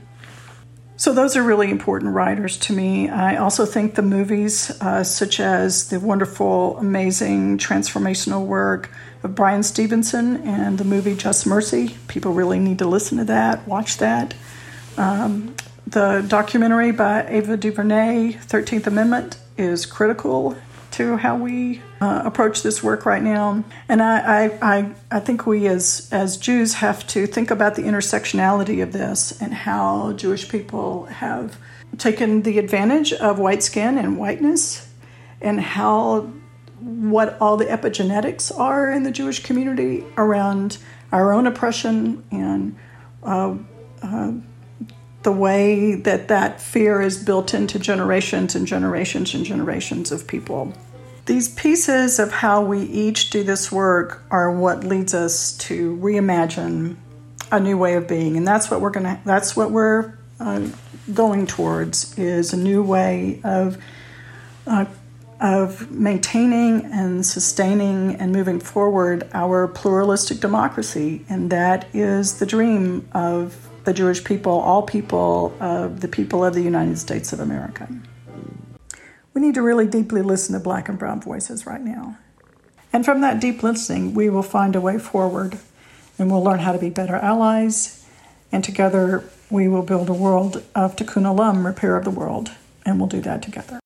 So 0.95 1.13
those 1.13 1.37
are 1.37 1.43
really 1.43 1.69
important 1.69 2.15
writers 2.15 2.57
to 2.57 2.73
me. 2.73 3.07
I 3.07 3.35
also 3.35 3.67
think 3.67 3.93
the 3.93 4.01
movies 4.01 4.71
uh, 4.81 5.03
such 5.03 5.39
as 5.39 5.89
the 5.89 5.99
wonderful 5.99 6.79
amazing 6.79 7.59
transformational 7.59 8.47
work 8.47 8.89
of 9.21 9.35
Bryan 9.35 9.61
Stevenson 9.61 10.37
and 10.37 10.79
the 10.79 10.83
movie 10.83 11.15
just 11.15 11.45
mercy. 11.45 11.97
People 12.07 12.33
really 12.33 12.57
need 12.57 12.79
to 12.79 12.87
listen 12.87 13.19
to 13.19 13.25
that 13.25 13.67
watch 13.67 13.99
that. 13.99 14.33
Um, 14.97 15.55
the 15.85 16.25
documentary 16.27 16.91
by 16.91 17.27
Ava 17.27 17.57
DuVernay 17.57 18.33
13th 18.33 18.87
amendment 18.87 19.37
is 19.55 19.85
critical 19.85 20.57
to 20.93 21.17
how 21.17 21.35
we 21.35 21.81
uh, 22.01 22.21
approach 22.23 22.61
this 22.61 22.83
work 22.83 23.05
right 23.05 23.21
now. 23.21 23.63
And 23.89 24.01
I, 24.01 24.45
I, 24.61 24.91
I, 25.11 25.19
think 25.19 25.47
we 25.47 25.67
as, 25.67 26.07
as 26.11 26.37
Jews 26.37 26.75
have 26.75 27.05
to 27.07 27.25
think 27.25 27.49
about 27.49 27.75
the 27.75 27.81
intersectionality 27.81 28.81
of 28.83 28.93
this 28.93 29.41
and 29.41 29.53
how 29.53 30.13
Jewish 30.13 30.47
people 30.49 31.05
have 31.05 31.57
taken 31.97 32.43
the 32.43 32.59
advantage 32.59 33.11
of 33.13 33.39
white 33.39 33.63
skin 33.63 33.97
and 33.97 34.17
whiteness 34.17 34.87
and 35.41 35.59
how 35.59 36.31
what 36.79 37.37
all 37.39 37.57
the 37.57 37.65
epigenetics 37.65 38.55
are 38.57 38.91
in 38.91 39.03
the 39.03 39.11
Jewish 39.11 39.41
community 39.41 40.03
around 40.17 40.77
our 41.11 41.31
own 41.31 41.47
oppression 41.47 42.23
and 42.31 42.77
uh, 43.23 43.55
uh, 44.01 44.31
the 45.23 45.31
way 45.31 45.95
that 45.95 46.27
that 46.27 46.61
fear 46.61 47.01
is 47.01 47.23
built 47.23 47.53
into 47.53 47.79
generations 47.79 48.55
and 48.55 48.67
generations 48.67 49.33
and 49.33 49.45
generations 49.45 50.11
of 50.11 50.27
people. 50.27 50.73
These 51.25 51.49
pieces 51.55 52.19
of 52.19 52.31
how 52.31 52.61
we 52.61 52.81
each 52.81 53.29
do 53.29 53.43
this 53.43 53.71
work 53.71 54.23
are 54.29 54.51
what 54.51 54.83
leads 54.83 55.13
us 55.13 55.57
to 55.59 55.95
reimagine 55.97 56.97
a 57.51 57.59
new 57.59 57.77
way 57.77 57.93
of 57.95 58.07
being, 58.07 58.35
and 58.35 58.45
that's 58.45 58.69
what 58.69 58.81
we're 58.81 58.89
gonna. 58.89 59.21
That's 59.23 59.55
what 59.55 59.71
we're 59.71 60.17
uh, 60.39 60.67
going 61.13 61.47
towards 61.47 62.17
is 62.17 62.51
a 62.51 62.57
new 62.57 62.83
way 62.83 63.39
of 63.43 63.77
uh, 64.67 64.85
of 65.39 65.91
maintaining 65.91 66.85
and 66.85 67.25
sustaining 67.25 68.15
and 68.15 68.31
moving 68.31 68.59
forward 68.59 69.29
our 69.33 69.67
pluralistic 69.67 70.39
democracy, 70.39 71.25
and 71.29 71.49
that 71.51 71.87
is 71.93 72.39
the 72.39 72.45
dream 72.45 73.07
of 73.13 73.69
the 73.83 73.93
Jewish 73.93 74.23
people, 74.23 74.51
all 74.51 74.81
people, 74.83 75.49
the 75.59 76.09
people 76.11 76.43
of 76.43 76.53
the 76.53 76.61
United 76.61 76.97
States 76.97 77.33
of 77.33 77.39
America. 77.39 77.87
We 79.33 79.41
need 79.41 79.55
to 79.55 79.61
really 79.61 79.87
deeply 79.87 80.21
listen 80.21 80.53
to 80.53 80.59
black 80.59 80.87
and 80.89 80.99
brown 80.99 81.21
voices 81.21 81.65
right 81.65 81.81
now. 81.81 82.17
And 82.91 83.03
from 83.03 83.21
that 83.21 83.41
deep 83.41 83.63
listening, 83.63 84.13
we 84.13 84.29
will 84.29 84.43
find 84.43 84.75
a 84.75 84.81
way 84.81 84.99
forward 84.99 85.57
and 86.19 86.29
we'll 86.29 86.43
learn 86.43 86.59
how 86.59 86.71
to 86.71 86.77
be 86.77 86.91
better 86.91 87.15
allies. 87.15 88.05
And 88.51 88.63
together, 88.63 89.23
we 89.49 89.67
will 89.67 89.81
build 89.81 90.09
a 90.09 90.13
world 90.13 90.63
of 90.75 90.95
tikkun 90.95 91.23
olam, 91.23 91.65
repair 91.65 91.97
of 91.97 92.03
the 92.03 92.11
world. 92.11 92.51
And 92.85 92.99
we'll 92.99 93.09
do 93.09 93.21
that 93.21 93.41
together. 93.41 93.79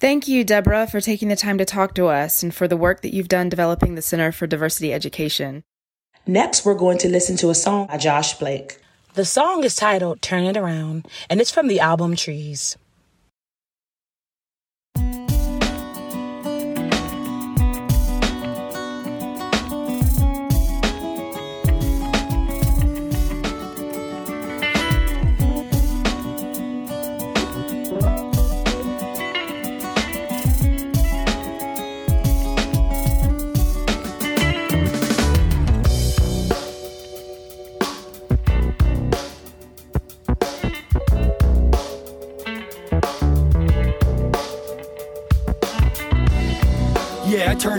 Thank 0.00 0.26
you, 0.26 0.42
Deborah, 0.44 0.86
for 0.86 1.00
taking 1.00 1.28
the 1.28 1.36
time 1.36 1.58
to 1.58 1.64
talk 1.66 1.94
to 1.94 2.06
us 2.06 2.42
and 2.42 2.54
for 2.54 2.66
the 2.66 2.76
work 2.76 3.02
that 3.02 3.12
you've 3.12 3.28
done 3.28 3.50
developing 3.50 3.94
the 3.94 4.02
Center 4.02 4.32
for 4.32 4.46
Diversity 4.46 4.92
Education. 4.92 5.62
Next, 6.26 6.64
we're 6.64 6.74
going 6.74 6.98
to 6.98 7.08
listen 7.08 7.36
to 7.38 7.50
a 7.50 7.54
song 7.54 7.88
by 7.88 7.96
Josh 7.96 8.38
Blake. 8.38 8.78
The 9.14 9.24
song 9.24 9.64
is 9.64 9.74
titled 9.74 10.22
Turn 10.22 10.44
It 10.44 10.56
Around, 10.56 11.08
and 11.28 11.40
it's 11.40 11.50
from 11.50 11.66
the 11.66 11.80
album 11.80 12.14
Trees. 12.14 12.76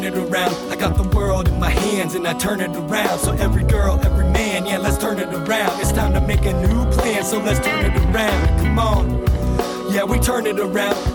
Turn 0.04 0.14
it 0.14 0.32
around. 0.32 0.54
I 0.72 0.76
got 0.76 0.98
the 0.98 1.08
world 1.16 1.48
in 1.48 1.60
my 1.60 1.70
hands 1.70 2.16
and 2.16 2.28
I 2.28 2.34
turn 2.34 2.60
it 2.60 2.76
around. 2.76 3.20
So 3.20 3.32
every 3.34 3.64
girl, 3.64 4.00
every 4.04 4.26
man, 4.26 4.66
yeah, 4.66 4.78
let's 4.78 4.98
turn 4.98 5.20
it 5.20 5.34
around. 5.34 5.80
It's 5.80 5.92
time 5.92 6.14
to 6.14 6.22
make 6.22 6.46
a 6.46 6.54
new 6.54 6.86
plan, 6.92 7.24
so 7.24 7.40
let's 7.40 7.66
turn 7.66 7.86
it 7.86 7.96
around. 7.96 8.60
Come 8.60 8.80
on. 8.80 9.94
Yeah, 9.94 10.04
we 10.04 10.20
turn 10.20 10.46
it 10.46 10.60
around. 10.60 11.13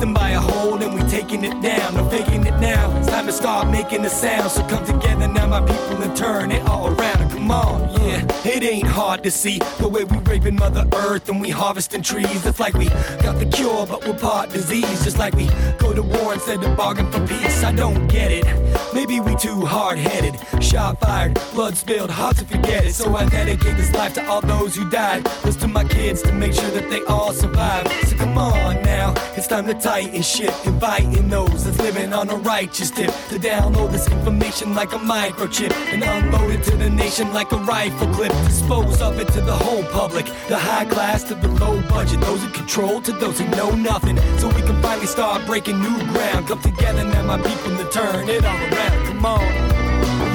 Got 0.00 0.06
the 0.06 0.06
system 0.06 0.14
by 0.14 0.30
a 0.30 0.40
hold 0.40 0.82
and 0.82 0.94
we 0.94 1.02
taking 1.10 1.44
it 1.44 1.60
down. 1.60 1.94
No 1.94 2.08
faking 2.08 2.46
it 2.46 2.58
now. 2.58 2.96
It's 2.98 3.08
time 3.08 3.26
to 3.26 3.32
start 3.32 3.68
making 3.68 4.04
a 4.04 4.08
sound. 4.08 4.50
So 4.50 4.62
come 4.66 4.84
together 4.86 5.28
now, 5.28 5.46
my 5.46 5.60
people, 5.60 6.02
and 6.02 6.16
turn 6.16 6.50
it 6.50 6.66
all 6.66 6.88
around. 6.88 7.30
Come 7.30 7.50
on, 7.50 7.90
yeah. 8.00 8.24
It 8.44 8.62
ain't 8.62 8.86
hard 8.86 9.22
to 9.24 9.30
see 9.30 9.58
the 9.78 9.88
way 9.88 10.04
we 10.04 10.16
raping 10.18 10.56
Mother 10.56 10.86
Earth 10.94 11.28
and 11.28 11.40
we 11.40 11.50
harvesting 11.50 12.02
trees. 12.02 12.46
It's 12.46 12.58
like 12.58 12.74
we 12.74 12.86
got 13.22 13.38
the 13.38 13.46
cure, 13.46 13.86
but 13.86 14.06
we're 14.06 14.18
part 14.18 14.50
disease. 14.50 15.04
Just 15.04 15.18
like 15.18 15.34
we 15.34 15.46
go 15.78 15.92
to 15.92 16.02
war 16.02 16.32
instead 16.32 16.62
of 16.64 16.76
bargain 16.76 17.10
for 17.10 17.26
peace. 17.26 17.62
I 17.62 17.72
don't 17.72 18.06
get 18.08 18.32
it. 18.32 18.46
Maybe 18.94 19.20
we 19.20 19.36
too 19.36 19.66
hard 19.66 19.98
headed. 19.98 20.34
Shot 20.62 21.00
fired, 21.00 21.38
blood 21.52 21.76
spilled, 21.76 22.10
hard 22.10 22.36
to 22.36 22.44
forget 22.44 22.84
it. 22.86 22.94
So 22.94 23.14
I 23.14 23.26
dedicate 23.28 23.76
this 23.76 23.92
life 23.94 24.14
to 24.14 24.26
all 24.26 24.40
those 24.40 24.76
who 24.76 24.88
died. 24.88 25.24
This 25.44 25.56
to 25.56 25.68
my 25.68 25.84
kids 25.84 26.22
to 26.22 26.32
make 26.32 26.54
sure 26.54 26.70
that 26.70 26.88
they 26.90 27.02
all 27.04 27.32
survive. 27.32 27.86
So 28.06 28.16
come 28.16 28.38
on 28.38 28.82
now, 28.82 29.14
it's 29.36 29.46
time 29.46 29.66
to 29.66 29.74
tighten 29.90 30.22
shit. 30.22 30.54
Inviting 30.66 31.28
those 31.28 31.64
that's 31.64 31.80
living 31.80 32.12
on 32.12 32.30
a 32.30 32.36
righteous 32.36 32.92
tip 32.92 33.10
to 33.30 33.36
download 33.40 33.90
this 33.90 34.06
information 34.08 34.72
like 34.72 34.92
a 34.92 35.00
microchip 35.14 35.72
and 35.92 36.04
unload 36.04 36.52
it 36.52 36.62
to 36.62 36.76
the 36.76 36.88
nation 36.88 37.32
like 37.32 37.50
a 37.50 37.56
rifle 37.56 38.06
clip. 38.14 38.30
Dispose 38.46 39.02
of 39.02 39.18
it 39.18 39.26
to 39.34 39.40
the 39.40 39.56
whole 39.64 39.82
public, 40.00 40.26
the 40.46 40.56
high 40.56 40.84
class 40.84 41.24
to 41.24 41.34
the 41.34 41.48
low 41.62 41.82
budget, 41.88 42.20
those 42.20 42.42
in 42.44 42.52
control 42.52 43.00
to 43.00 43.10
those 43.22 43.40
who 43.40 43.48
know 43.58 43.70
nothing. 43.74 44.16
So 44.38 44.46
we 44.58 44.62
can 44.62 44.80
finally 44.80 45.08
start 45.08 45.44
breaking 45.44 45.80
new 45.80 45.98
ground. 46.12 46.46
Come 46.46 46.62
together 46.62 47.02
now, 47.02 47.24
my 47.24 47.38
people, 47.38 47.76
to 47.76 47.86
turn 47.90 48.28
it 48.28 48.44
all 48.44 48.60
around. 48.70 49.06
Come 49.08 49.26
on. 49.26 49.42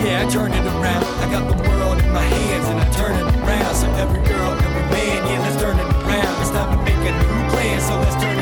Yeah, 0.03 0.25
I 0.27 0.29
turn 0.29 0.51
it 0.51 0.65
around. 0.75 1.05
I 1.24 1.31
got 1.31 1.43
the 1.47 1.57
world 1.69 1.97
in 2.03 2.12
my 2.12 2.27
hands 2.35 2.67
and 2.71 2.79
I 2.85 2.88
turn 2.91 3.15
it 3.15 3.27
around. 3.39 3.74
So 3.74 3.88
every 4.03 4.21
girl, 4.27 4.51
every 4.67 4.85
man, 4.91 5.19
yeah, 5.29 5.39
let's 5.39 5.57
turn 5.63 5.79
it 5.79 5.89
around. 6.03 6.33
It's 6.41 6.51
time 6.51 6.69
to 6.75 6.79
make 6.83 7.03
a 7.09 7.13
new 7.24 7.50
plan, 7.51 7.79
so 7.79 7.95
let's 8.03 8.21
turn 8.21 8.34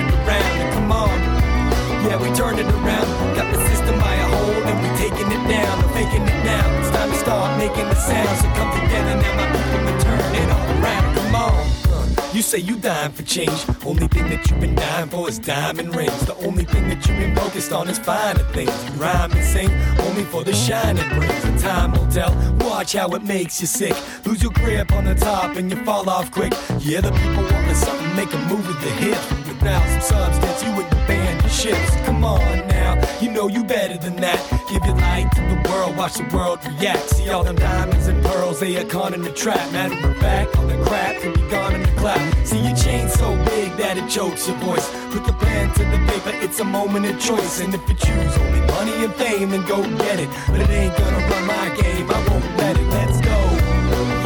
turn 2.55 2.67
it 2.67 2.73
around. 2.73 3.35
Got 3.35 3.53
the 3.53 3.67
system 3.67 3.99
by 3.99 4.13
a 4.13 4.27
hold 4.27 4.63
and 4.63 4.77
we 4.81 4.97
taking 4.97 5.27
it 5.27 5.49
down. 5.49 5.83
We're 5.83 5.93
faking 5.93 6.23
it 6.23 6.43
now. 6.45 6.79
It's 6.79 6.89
time 6.91 7.09
to 7.09 7.17
start 7.17 7.57
making 7.57 7.89
the 7.89 7.95
sound. 7.95 8.37
So 8.39 8.47
come 8.53 8.71
together 8.79 9.15
now, 9.15 9.35
my 9.35 9.47
people, 9.51 9.87
and 9.87 10.01
turn 10.01 10.35
it 10.35 10.49
all 10.49 10.83
around. 10.83 11.15
Come 11.15 11.35
on. 11.35 12.35
You 12.35 12.41
say 12.41 12.59
you 12.59 12.77
dying 12.77 13.11
for 13.11 13.23
change. 13.23 13.65
Only 13.85 14.07
thing 14.07 14.29
that 14.29 14.49
you've 14.49 14.59
been 14.59 14.75
dying 14.75 15.09
for 15.09 15.29
is 15.29 15.39
diamond 15.39 15.95
rings. 15.95 16.25
The 16.25 16.35
only 16.37 16.65
thing 16.65 16.89
that 16.89 17.07
you've 17.07 17.17
been 17.17 17.35
focused 17.35 17.71
on 17.71 17.87
is 17.89 17.99
finer 17.99 18.43
things. 18.53 18.73
You 18.85 18.91
rhyme 19.01 19.31
and 19.31 19.45
sing 19.45 19.69
only 20.07 20.23
for 20.23 20.43
the 20.43 20.53
shine 20.53 20.97
it 20.97 21.09
brings. 21.09 21.43
And 21.45 21.59
time 21.59 21.91
will 21.91 22.07
tell. 22.07 22.33
Watch 22.59 22.93
how 22.93 23.09
it 23.09 23.23
makes 23.23 23.61
you 23.61 23.67
sick. 23.67 23.95
Lose 24.25 24.41
your 24.41 24.51
grip 24.51 24.91
on 24.93 25.05
the 25.05 25.15
top 25.15 25.55
and 25.57 25.69
you 25.71 25.77
fall 25.83 26.09
off 26.09 26.31
quick. 26.31 26.53
Yeah, 26.79 27.01
the 27.01 27.11
people 27.11 27.43
want 27.43 27.63
something, 27.75 28.15
make 28.15 28.33
a 28.33 28.37
move 28.49 28.67
with 28.67 28.81
the 28.81 29.42
hips. 29.53 29.61
Without 29.61 30.01
some 30.01 30.01
substance, 30.01 30.63
you 30.63 30.75
would 30.75 30.89
band 31.07 31.41
your 31.41 31.51
ships. 31.51 31.95
Come 32.05 32.23
on 32.23 32.67
now, 32.67 33.01
you 33.21 33.31
know 33.31 33.47
you 33.47 33.63
better 33.63 33.97
than 33.97 34.15
that. 34.17 34.39
Give 34.69 34.83
your 34.85 34.95
light 34.95 35.29
to 35.35 35.41
the 35.41 35.69
world 35.69 35.73
watch 35.97 36.15
the 36.15 36.35
world 36.35 36.59
react. 36.65 37.09
See 37.09 37.29
all 37.29 37.43
them 37.43 37.55
diamonds 37.55 38.07
and 38.07 38.23
pearls, 38.23 38.59
they 38.59 38.77
are 38.77 38.85
caught 38.85 39.13
in 39.13 39.21
the 39.21 39.31
trap. 39.31 39.71
Matter 39.71 39.95
of 40.07 40.17
fact, 40.17 40.57
all 40.57 40.67
the 40.67 40.77
crap 40.83 41.21
can 41.21 41.33
be 41.33 41.41
gone 41.49 41.75
in 41.75 41.81
the 41.81 41.91
cloud. 42.01 42.33
See 42.45 42.59
your 42.59 42.75
chain 42.75 43.07
so 43.09 43.29
big 43.45 43.75
that 43.77 43.97
it 43.97 44.09
chokes 44.09 44.47
your 44.47 44.57
voice. 44.57 44.87
Put 45.11 45.25
the 45.25 45.33
pen 45.33 45.71
to 45.73 45.83
the 45.83 45.99
paper, 46.11 46.31
it's 46.43 46.59
a 46.59 46.63
moment 46.65 47.05
of 47.05 47.19
choice. 47.19 47.59
And 47.61 47.73
if 47.73 47.81
you 47.87 47.95
choose 47.95 48.37
only 48.37 48.61
money 48.73 49.05
and 49.05 49.13
fame, 49.15 49.49
then 49.51 49.65
go 49.65 49.81
get 49.97 50.19
it. 50.19 50.29
But 50.47 50.61
it 50.61 50.69
ain't 50.69 50.97
gonna 50.97 51.21
run 51.29 51.45
my 51.47 51.67
game, 51.81 52.09
I 52.09 52.19
won't 52.27 52.57
let 52.57 52.77
it. 52.77 52.87
Let's 52.95 53.19
go. 53.21 53.37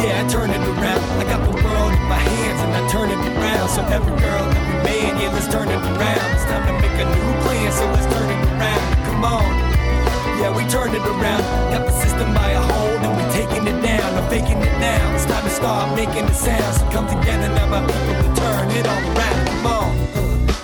Yeah, 0.01 0.23
I 0.23 0.27
turn 0.29 0.49
it 0.49 0.61
around. 0.61 1.03
I 1.21 1.23
got 1.25 1.41
the 1.45 1.53
world 1.63 1.93
in 1.93 2.03
my 2.07 2.21
hands 2.21 2.59
and 2.61 2.71
I 2.79 2.81
turn 2.89 3.09
it 3.09 3.21
around. 3.37 3.69
So 3.69 3.81
every 3.85 4.15
girl, 4.19 4.36
let's 5.37 5.53
turn 5.53 5.69
it 5.69 5.77
around. 5.77 6.29
It's 6.33 6.45
time 6.45 6.65
to 6.65 6.73
make 6.81 6.97
a 6.97 7.05
new 7.05 7.29
plan, 7.45 7.71
so 7.71 7.85
let's 7.93 8.11
turn 8.11 8.29
it 8.29 8.41
around. 8.49 9.05
Come 9.05 9.23
on. 9.23 9.53
Yeah, 10.39 10.49
we 10.57 10.63
turned 10.65 10.95
it 10.95 11.05
around. 11.05 11.43
Got 11.71 11.85
the 11.85 11.93
system 12.01 12.33
by 12.33 12.49
a 12.51 12.61
hold 12.61 13.01
and 13.05 13.13
we're 13.15 13.31
taking 13.31 13.67
it 13.67 13.79
down. 13.85 14.09
I'm 14.17 14.29
faking 14.29 14.57
it 14.57 14.75
now. 14.79 15.15
It's 15.15 15.25
time 15.25 15.43
to 15.43 15.49
start 15.51 15.95
making 15.95 16.25
the 16.25 16.33
sound. 16.33 16.73
So 16.77 16.89
come 16.89 17.07
together 17.07 17.49
now, 17.49 17.67
my 17.69 17.81
people, 17.85 18.15
to 18.25 18.41
turn 18.41 18.71
it 18.71 18.87
all 18.87 19.03
around. 19.13 19.47
Come 19.47 19.65
on. 19.67 20.07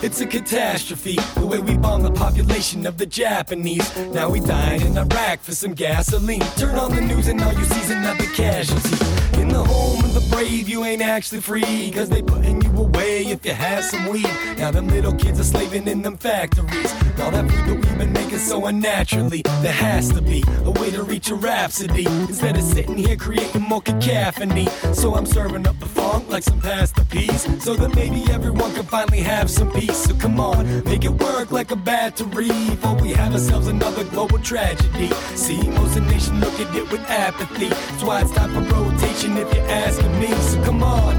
It's 0.02 0.20
a 0.22 0.26
catastrophe, 0.26 1.18
the 1.36 1.46
way 1.46 1.60
we 1.60 1.78
bomb 1.78 2.02
the 2.02 2.12
population 2.12 2.86
of 2.88 2.98
the 2.98 3.06
Japanese. 3.06 3.88
Now 4.12 4.30
we 4.30 4.40
dying 4.40 4.82
in 4.82 4.98
Iraq 4.98 5.40
for 5.40 5.54
some 5.54 5.74
gasoline. 5.74 6.42
Turn 6.58 6.76
on 6.76 6.96
the 6.96 7.02
news 7.02 7.28
and 7.28 7.40
all 7.42 7.54
you 7.54 7.64
see's 7.64 7.92
another 7.92 8.26
casualty. 8.36 9.23
In 9.38 9.50
the 9.50 9.64
home 9.64 10.04
of 10.04 10.14
the 10.14 10.28
brave, 10.36 10.70
you 10.70 10.84
ain't 10.84 11.02
actually 11.02 11.42
free. 11.42 11.92
Cause 11.92 12.10
they 12.10 12.22
putting 12.22 12.62
you 12.62 12.72
away 12.72 13.28
if 13.28 13.46
you 13.46 13.54
have 13.54 13.84
some 13.84 14.08
weed. 14.08 14.30
Now 14.58 14.72
them 14.72 14.88
little 14.88 15.14
kids 15.14 15.40
are 15.40 15.44
slaving 15.44 15.88
in 15.88 16.02
them 16.02 16.18
factories. 16.18 16.94
All 17.20 17.32
that 17.32 17.50
food 17.50 17.66
that 17.68 17.76
we've 17.76 17.98
been 17.98 18.14
making 18.14 18.40
so 18.40 18.66
unnaturally. 18.66 19.42
There 19.62 19.72
has 19.72 20.10
to 20.10 20.22
be 20.22 20.44
way 20.80 20.92
to 20.92 21.04
reach 21.04 21.30
a 21.30 21.36
rhapsody. 21.36 22.06
Instead 22.06 22.58
of 22.58 22.64
sitting 22.64 22.98
here 22.98 23.16
creating 23.16 23.62
more 23.62 23.82
cacophony. 23.82 24.68
So 24.94 25.16
I'm 25.16 25.26
serving 25.26 25.68
up 25.68 25.80
the 25.80 25.86
funk 25.86 26.30
like 26.30 26.44
some 26.44 26.60
pasta 26.62 27.06
peas. 27.06 27.42
So 27.64 27.76
that 27.76 27.96
maybe 27.96 28.24
everyone 28.32 28.74
can 28.74 28.84
finally 28.86 29.22
have 29.22 29.50
some 29.50 29.72
peace. 29.72 29.98
So 29.98 30.16
come 30.16 30.40
on, 30.40 30.84
make 30.84 31.06
it 31.06 31.12
work 31.12 31.52
like 31.52 31.72
a 31.72 31.76
battery. 31.76 32.48
Before 32.48 32.96
we 32.96 33.12
have 33.12 33.34
ourselves 33.34 33.68
another 33.68 34.04
global 34.06 34.40
tragedy. 34.40 35.10
See, 35.36 35.62
most 35.70 35.98
of 35.98 36.06
the 36.06 36.12
nation 36.12 36.40
look 36.40 36.60
at 36.60 36.76
it 36.76 36.92
with 36.92 37.02
apathy. 37.10 37.70
That's 37.70 38.04
why 38.04 38.22
it's 38.22 38.32
time 38.32 38.52
for 38.54 38.62
rotation 38.74 39.38
if 39.38 39.54
you're 39.54 39.66
asking 39.68 40.20
me. 40.20 40.28
So 40.50 40.64
come 40.64 40.84
on, 40.84 41.16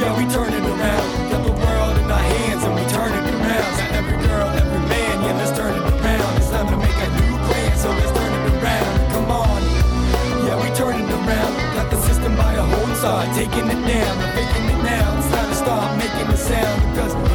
yeah, 0.00 0.16
we 0.16 0.24
turn 0.32 0.52
it 0.52 0.64
around. 0.64 1.30
Got 1.30 1.44
the 1.46 1.52
world 1.52 1.98
in 1.98 2.10
our 2.10 2.18
hands 2.18 2.64
around. 11.28 11.54
Got 11.76 11.90
the 11.90 12.00
system 12.08 12.36
by 12.36 12.52
a 12.54 12.62
whole 12.62 12.94
start 12.96 13.28
taking 13.36 13.66
it 13.68 13.82
down. 13.86 14.14
I'm 14.24 14.32
faking 14.36 14.66
it 14.74 14.82
now. 14.82 15.18
It's 15.18 15.28
time 15.34 15.48
to 15.48 15.54
start 15.54 15.98
making 15.98 16.28
the 16.32 16.36
sound 16.36 16.78
because 16.88 17.27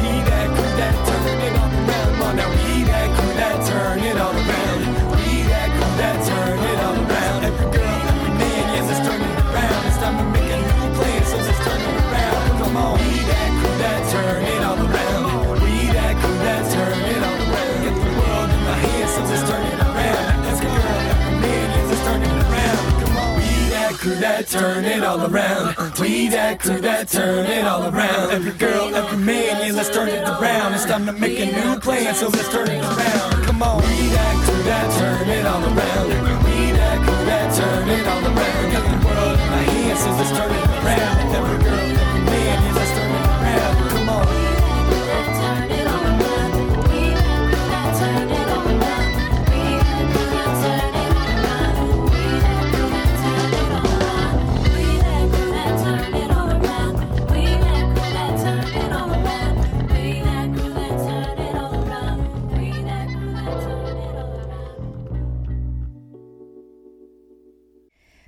that 24.34 24.48
turn 24.48 24.84
it 24.84 25.04
all 25.04 25.20
around. 25.30 25.76
We 26.00 26.26
that 26.28 26.58
crew 26.58 26.80
that 26.80 27.08
turn 27.08 27.46
it 27.46 27.64
all 27.64 27.84
around. 27.84 28.32
Every 28.32 28.52
girl, 28.52 28.92
every 28.92 29.18
man, 29.18 29.64
yeah, 29.64 29.72
let's 29.72 29.90
turn 29.90 30.08
it 30.08 30.26
around. 30.26 30.74
It's 30.74 30.84
time 30.84 31.06
to 31.06 31.12
make 31.12 31.38
a 31.38 31.46
new 31.46 31.78
plan, 31.78 32.12
so 32.16 32.28
let's 32.28 32.48
turn 32.48 32.68
it 32.68 32.82
around. 32.82 33.44
Come 33.46 33.62
on, 33.62 33.80
we 33.82 34.08
that 34.10 34.34
crew 34.44 34.62
that 34.64 34.86
turn 34.98 35.28
it 35.28 35.46
all 35.46 35.62
around. 35.62 36.08
We 36.46 36.72
that 36.72 36.98
crew 37.06 37.24
that 37.30 37.54
turn 37.54 37.88
it 37.88 38.06
all 38.10 38.24
around. 38.26 38.72
Got 38.74 38.84
the 38.90 38.98
world 39.06 39.38
in 39.38 39.50
my 39.54 39.62
hands, 39.70 40.00
so 40.02 40.10
let's 40.18 40.32
turn 40.34 40.50
it 40.50 40.66
around. 40.82 41.14
Every 41.38 41.58
girl, 41.62 41.86
every 42.02 42.22
man, 42.26 42.43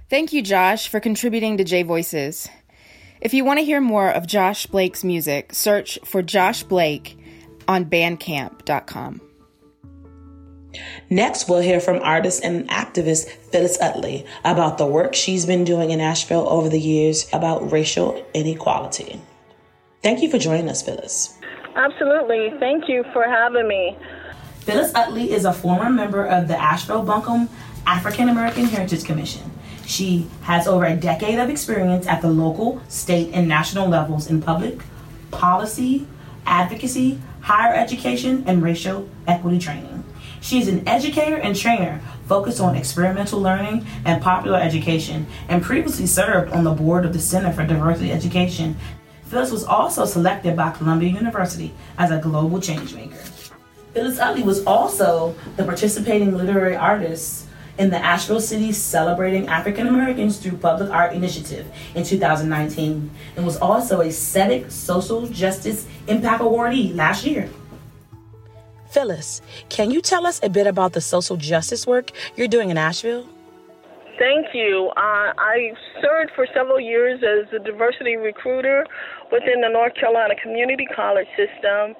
Thank 0.09 0.33
you, 0.33 0.41
Josh, 0.41 0.87
for 0.87 1.01
contributing 1.01 1.57
to 1.57 1.65
J 1.65 1.83
Voices. 1.83 2.49
If 3.21 3.35
you 3.35 3.45
want 3.45 3.59
to 3.59 3.65
hear 3.65 3.81
more 3.81 4.09
of 4.09 4.27
Josh 4.27 4.67
Blake's 4.67 5.03
music, 5.03 5.53
search 5.53 5.99
for 6.05 6.23
Josh 6.23 6.63
Blake 6.63 7.19
on 7.67 7.87
bandcamp.com. 7.87 9.21
Next, 11.11 11.49
we'll 11.49 11.61
hear 11.61 11.81
from 11.81 12.01
artist 12.03 12.45
and 12.45 12.69
activist 12.69 13.29
Phyllis 13.29 13.81
Utley 13.81 14.27
about 14.45 14.79
the 14.79 14.87
work 14.87 15.15
she's 15.15 15.45
been 15.45 15.65
doing 15.65 15.91
in 15.91 16.01
Asheville 16.01 16.49
over 16.49 16.69
the 16.69 16.79
years 16.79 17.27
about 17.33 17.73
racial 17.73 18.25
inequality. 18.33 19.21
Thank 20.03 20.23
you 20.23 20.31
for 20.31 20.39
joining 20.39 20.69
us, 20.69 20.83
Phyllis. 20.83 21.37
Absolutely. 21.75 22.53
Thank 22.61 22.89
you 22.89 23.05
for 23.13 23.25
having 23.25 23.67
me. 23.67 23.97
Phyllis 24.61 24.95
Utley 24.95 25.33
is 25.33 25.45
a 25.45 25.53
former 25.53 25.91
member 25.91 26.25
of 26.25 26.47
the 26.47 26.61
Asheville 26.61 27.03
Buncombe 27.03 27.49
African 27.87 28.29
American 28.29 28.67
Heritage 28.67 29.05
Commission. 29.05 29.56
She 29.87 30.27
has 30.43 30.67
over 30.67 30.85
a 30.85 30.97
decade 30.97 31.39
of 31.39 31.49
experience 31.49 32.09
at 32.09 32.21
the 32.21 32.29
local, 32.29 32.83
state, 32.89 33.31
and 33.33 33.47
national 33.47 33.89
levels 33.89 34.29
in 34.29 34.43
public 34.43 34.81
policy, 35.31 36.09
advocacy, 36.45 37.21
higher 37.41 37.73
education, 37.73 38.43
and 38.49 38.63
racial 38.63 39.09
equity 39.29 39.61
training. 39.61 40.03
She 40.41 40.59
is 40.59 40.67
an 40.67 40.87
educator 40.89 41.37
and 41.37 41.55
trainer 41.55 42.01
focused 42.27 42.61
on 42.61 42.75
experimental 42.75 43.41
learning 43.41 43.87
and 44.05 44.21
popular 44.21 44.59
education, 44.59 45.27
and 45.49 45.63
previously 45.63 46.07
served 46.07 46.53
on 46.53 46.65
the 46.65 46.73
board 46.73 47.05
of 47.05 47.13
the 47.13 47.21
Center 47.21 47.53
for 47.53 47.65
Diversity 47.65 48.11
Education. 48.11 48.77
Phyllis 49.27 49.53
was 49.53 49.65
also 49.65 50.05
selected 50.05 50.57
by 50.57 50.71
Columbia 50.71 51.11
University 51.11 51.73
as 51.97 52.11
a 52.11 52.19
global 52.19 52.59
changemaker. 52.59 53.53
Phyllis 53.95 54.19
Utley 54.19 54.43
was 54.43 54.65
also 54.67 55.35
the 55.57 55.65
participating 55.65 56.37
literary 56.37 56.75
artist 56.75 57.46
in 57.79 57.91
the 57.91 57.99
Asheville 57.99 58.41
City 58.41 58.73
Celebrating 58.73 59.49
African 59.49 59.87
Americans 59.87 60.39
Through 60.39 60.59
Public 60.59 60.91
Art 60.91 61.13
Initiative 61.13 61.67
in 61.95 62.05
2019 62.05 63.11
and 63.37 63.45
was 63.45 63.57
also 63.59 64.01
a 64.01 64.07
Tzedek 64.07 64.71
Social 64.71 65.27
Justice 65.27 65.87
Impact 66.07 66.43
Awardee 66.43 66.95
last 66.95 67.25
year. 67.25 67.49
Phyllis, 68.89 69.43
can 69.69 69.91
you 69.91 70.01
tell 70.01 70.27
us 70.27 70.41
a 70.43 70.49
bit 70.49 70.67
about 70.67 70.93
the 70.93 71.01
social 71.01 71.37
justice 71.37 71.87
work 71.87 72.13
you're 72.37 72.49
doing 72.49 72.71
in 72.71 72.79
Asheville? 72.79 73.27
Thank 74.19 74.55
you. 74.55 74.91
Uh, 74.97 75.35
I 75.37 75.75
served 76.01 76.31
for 76.35 76.47
several 76.55 76.81
years 76.81 77.21
as 77.23 77.53
a 77.53 77.63
diversity 77.63 78.17
recruiter 78.17 78.87
within 79.31 79.61
the 79.61 79.69
North 79.69 79.95
Carolina 79.95 80.35
Community 80.43 80.87
College 80.87 81.29
system 81.37 81.95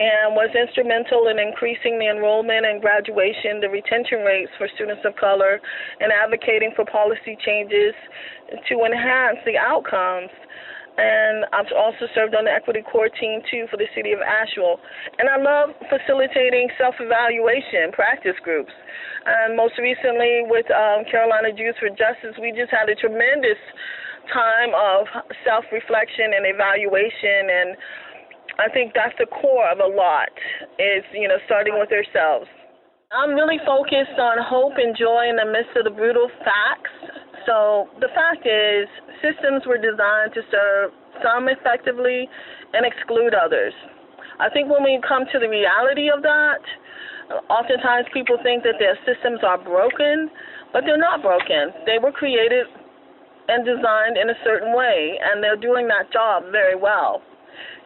and 0.00 0.32
was 0.32 0.48
instrumental 0.56 1.28
in 1.28 1.36
increasing 1.36 2.00
the 2.00 2.08
enrollment 2.08 2.64
and 2.64 2.80
graduation, 2.80 3.60
the 3.60 3.68
retention 3.68 4.24
rates 4.24 4.50
for 4.56 4.64
students 4.72 5.04
of 5.04 5.12
color, 5.20 5.60
and 6.00 6.08
advocating 6.08 6.72
for 6.72 6.88
policy 6.88 7.36
changes 7.44 7.92
to 8.64 8.74
enhance 8.80 9.36
the 9.44 9.60
outcomes. 9.60 10.32
And 10.96 11.44
I've 11.52 11.68
also 11.76 12.08
served 12.16 12.34
on 12.34 12.48
the 12.48 12.52
equity 12.52 12.80
core 12.80 13.12
team 13.12 13.44
too 13.52 13.68
for 13.70 13.76
the 13.76 13.88
city 13.94 14.16
of 14.16 14.24
Asheville. 14.24 14.80
And 15.20 15.28
I 15.28 15.36
love 15.36 15.76
facilitating 15.92 16.72
self 16.80 16.96
evaluation 16.98 17.92
practice 17.92 18.36
groups. 18.42 18.72
And 19.24 19.52
most 19.56 19.76
recently 19.76 20.48
with 20.48 20.66
um, 20.72 21.04
Carolina 21.12 21.52
Jews 21.52 21.76
for 21.76 21.92
Justice, 21.92 22.40
we 22.40 22.56
just 22.56 22.72
had 22.72 22.88
a 22.88 22.96
tremendous 22.96 23.60
time 24.32 24.72
of 24.76 25.06
self 25.44 25.64
reflection 25.72 26.36
and 26.36 26.44
evaluation 26.44 27.48
and 27.48 27.68
I 28.60 28.68
think 28.68 28.92
that's 28.94 29.16
the 29.18 29.26
core 29.26 29.68
of 29.72 29.80
a 29.80 29.88
lot 29.88 30.30
is, 30.78 31.02
you 31.12 31.26
know, 31.26 31.40
starting 31.46 31.80
with 31.80 31.90
ourselves. 31.90 32.46
I'm 33.10 33.34
really 33.34 33.58
focused 33.66 34.20
on 34.22 34.38
hope 34.38 34.78
and 34.78 34.94
joy 34.94 35.26
in 35.26 35.34
the 35.34 35.48
midst 35.48 35.74
of 35.74 35.82
the 35.82 35.90
brutal 35.90 36.30
facts. 36.46 36.94
So 37.42 37.90
the 37.98 38.06
fact 38.14 38.46
is, 38.46 38.86
systems 39.18 39.66
were 39.66 39.80
designed 39.80 40.30
to 40.38 40.42
serve 40.46 40.92
some 41.24 41.48
effectively 41.48 42.28
and 42.72 42.86
exclude 42.86 43.34
others. 43.34 43.74
I 44.38 44.48
think 44.48 44.70
when 44.70 44.84
we 44.84 45.00
come 45.02 45.24
to 45.32 45.38
the 45.40 45.48
reality 45.48 46.06
of 46.06 46.22
that, 46.22 46.62
oftentimes 47.50 48.06
people 48.14 48.38
think 48.42 48.62
that 48.62 48.78
their 48.78 48.94
systems 49.02 49.40
are 49.42 49.58
broken, 49.58 50.30
but 50.72 50.86
they're 50.86 51.00
not 51.00 51.22
broken. 51.22 51.74
They 51.86 51.98
were 51.98 52.12
created 52.12 52.66
and 53.48 53.66
designed 53.66 54.16
in 54.16 54.30
a 54.30 54.38
certain 54.44 54.76
way, 54.76 55.18
and 55.18 55.42
they're 55.42 55.58
doing 55.58 55.88
that 55.88 56.12
job 56.12 56.44
very 56.52 56.78
well. 56.78 57.22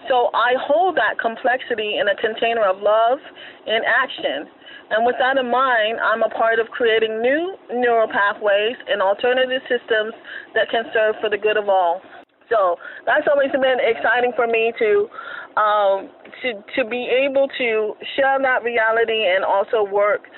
So 0.08 0.28
I 0.34 0.54
hold 0.60 0.96
that 0.96 1.18
complexity 1.18 1.98
in 1.98 2.08
a 2.08 2.16
container 2.16 2.64
of 2.64 2.82
love 2.82 3.18
in 3.66 3.80
action. 3.84 4.48
And 4.90 5.06
with 5.06 5.16
that 5.18 5.38
in 5.38 5.50
mind, 5.50 5.98
I'm 6.00 6.22
a 6.22 6.28
part 6.28 6.60
of 6.60 6.68
creating 6.68 7.22
new 7.22 7.56
neural 7.72 8.08
pathways 8.08 8.76
and 8.88 9.00
alternative 9.00 9.62
systems 9.64 10.12
that 10.54 10.68
can 10.68 10.84
serve 10.92 11.16
for 11.20 11.30
the 11.30 11.38
good 11.38 11.56
of 11.56 11.68
all. 11.68 12.02
So 12.50 12.76
that's 13.06 13.26
always 13.30 13.50
been 13.52 13.80
exciting 13.80 14.32
for 14.36 14.46
me 14.46 14.72
to 14.78 15.08
um, 15.56 16.10
to 16.42 16.60
to 16.76 16.84
be 16.84 17.08
able 17.08 17.48
to 17.56 17.94
share 18.16 18.36
that 18.42 18.62
reality 18.62 19.24
and 19.24 19.44
also 19.44 19.82
work 19.82 20.28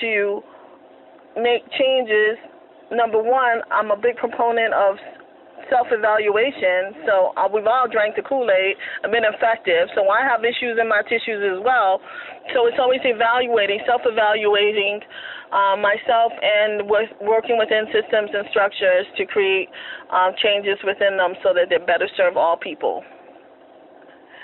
to 0.00 0.42
make 1.36 1.62
changes. 1.74 2.38
Number 2.92 3.20
one, 3.20 3.62
I'm 3.72 3.90
a 3.90 3.96
big 3.96 4.16
proponent 4.16 4.72
of 4.74 4.96
self-evaluation. 5.70 7.06
So 7.06 7.32
uh, 7.36 7.48
we've 7.48 7.66
all 7.66 7.88
drank 7.90 8.16
the 8.16 8.22
Kool-Aid 8.22 8.76
and 9.02 9.12
been 9.12 9.26
effective. 9.26 9.88
So 9.94 10.08
I 10.08 10.22
have 10.22 10.44
issues 10.44 10.78
in 10.80 10.88
my 10.88 11.02
tissues 11.06 11.42
as 11.42 11.58
well. 11.64 12.00
So 12.54 12.66
it's 12.66 12.78
always 12.78 13.00
evaluating, 13.04 13.80
self-evaluating 13.86 15.00
uh, 15.52 15.76
myself 15.78 16.32
and 16.42 16.90
with 16.90 17.10
working 17.22 17.58
within 17.58 17.86
systems 17.94 18.30
and 18.34 18.46
structures 18.50 19.06
to 19.16 19.26
create 19.26 19.68
um, 20.10 20.34
changes 20.42 20.78
within 20.84 21.16
them 21.16 21.34
so 21.42 21.54
that 21.54 21.70
they 21.70 21.78
better 21.78 22.08
serve 22.16 22.36
all 22.36 22.56
people. 22.56 23.02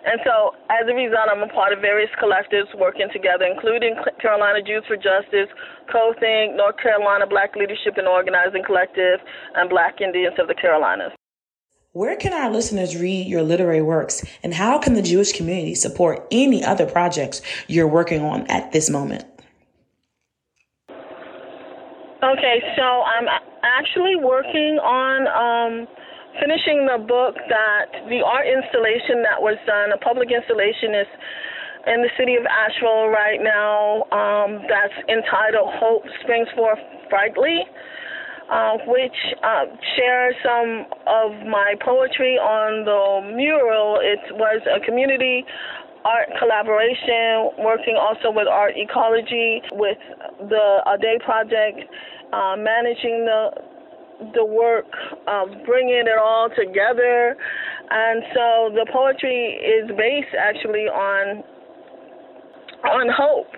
And 0.05 0.19
so, 0.25 0.57
as 0.69 0.89
a 0.91 0.95
result, 0.95 1.31
I'm 1.31 1.43
a 1.43 1.53
part 1.53 1.73
of 1.73 1.79
various 1.79 2.11
collectives 2.21 2.67
working 2.77 3.09
together, 3.13 3.45
including 3.45 3.95
Carolina 4.21 4.59
Jews 4.61 4.83
for 4.89 4.97
Justice, 4.97 5.47
Co-Think, 5.93 6.57
North 6.57 6.77
Carolina 6.83 7.27
Black 7.27 7.55
Leadership 7.55 7.95
and 7.97 8.09
Organizing 8.09 8.65
Collective, 8.67 9.21
and 9.55 9.71
Black 9.71 10.01
Indians 10.01 10.35
of 10.41 10.49
the 10.49 10.55
Carolinas. 10.55 11.13
Where 11.93 12.17
can 12.17 12.33
our 12.33 12.51
listeners 12.51 13.01
read 13.01 13.29
your 13.29 13.43
literary 13.43 13.83
works, 13.83 14.25
and 14.43 14.55
how 14.55 14.79
can 14.79 14.95
the 14.95 15.03
Jewish 15.03 15.33
community 15.33 15.77
support 15.77 16.27
any 16.33 16.65
other 16.65 16.87
projects 16.87 17.41
you're 17.69 17.87
working 17.87 18.23
on 18.23 18.47
at 18.49 18.73
this 18.73 18.91
moment? 18.91 19.25
Okay, 22.25 22.63
so 22.77 22.83
I'm 22.83 23.29
actually 23.63 24.17
working 24.17 24.81
on. 24.83 25.29
Um, 25.29 25.89
finishing 26.41 26.87
the 26.87 27.01
book 27.03 27.37
that 27.49 28.09
the 28.09 28.23
art 28.25 28.47
installation 28.47 29.23
that 29.23 29.41
was 29.41 29.59
done, 29.67 29.93
a 29.93 30.01
public 30.01 30.31
installation 30.33 30.95
is 30.95 31.11
in 31.87 31.99
the 32.03 32.13
city 32.17 32.37
of 32.39 32.47
Asheville 32.47 33.11
right 33.11 33.43
now 33.43 34.07
um, 34.15 34.63
that's 34.71 34.95
entitled 35.11 35.75
Hope 35.83 36.07
Springs 36.23 36.49
Forth 36.55 36.79
Brightly, 37.11 37.67
uh, 38.49 38.79
which 38.87 39.19
uh, 39.43 39.67
shares 39.99 40.35
some 40.47 40.87
of 41.07 41.43
my 41.47 41.75
poetry 41.83 42.39
on 42.39 42.87
the 42.87 43.35
mural. 43.35 43.99
It 43.99 44.23
was 44.39 44.63
a 44.71 44.79
community 44.85 45.45
art 46.05 46.29
collaboration, 46.39 47.51
working 47.63 47.95
also 47.99 48.31
with 48.31 48.49
Art 48.49 48.75
Ecology, 48.77 49.63
with 49.73 49.99
the 50.51 50.83
A 50.87 50.99
Day 50.99 51.19
Project, 51.25 51.87
uh, 52.33 52.57
managing 52.59 53.27
the 53.27 53.72
the 54.35 54.45
work 54.45 54.87
of 55.27 55.49
bringing 55.67 56.07
it 56.07 56.19
all 56.19 56.49
together. 56.51 57.37
And 57.91 58.23
so 58.35 58.47
the 58.75 58.87
poetry 58.93 59.59
is 59.61 59.91
based 59.97 60.35
actually 60.39 60.87
on 60.89 61.43
on 62.85 63.07
hope. 63.11 63.51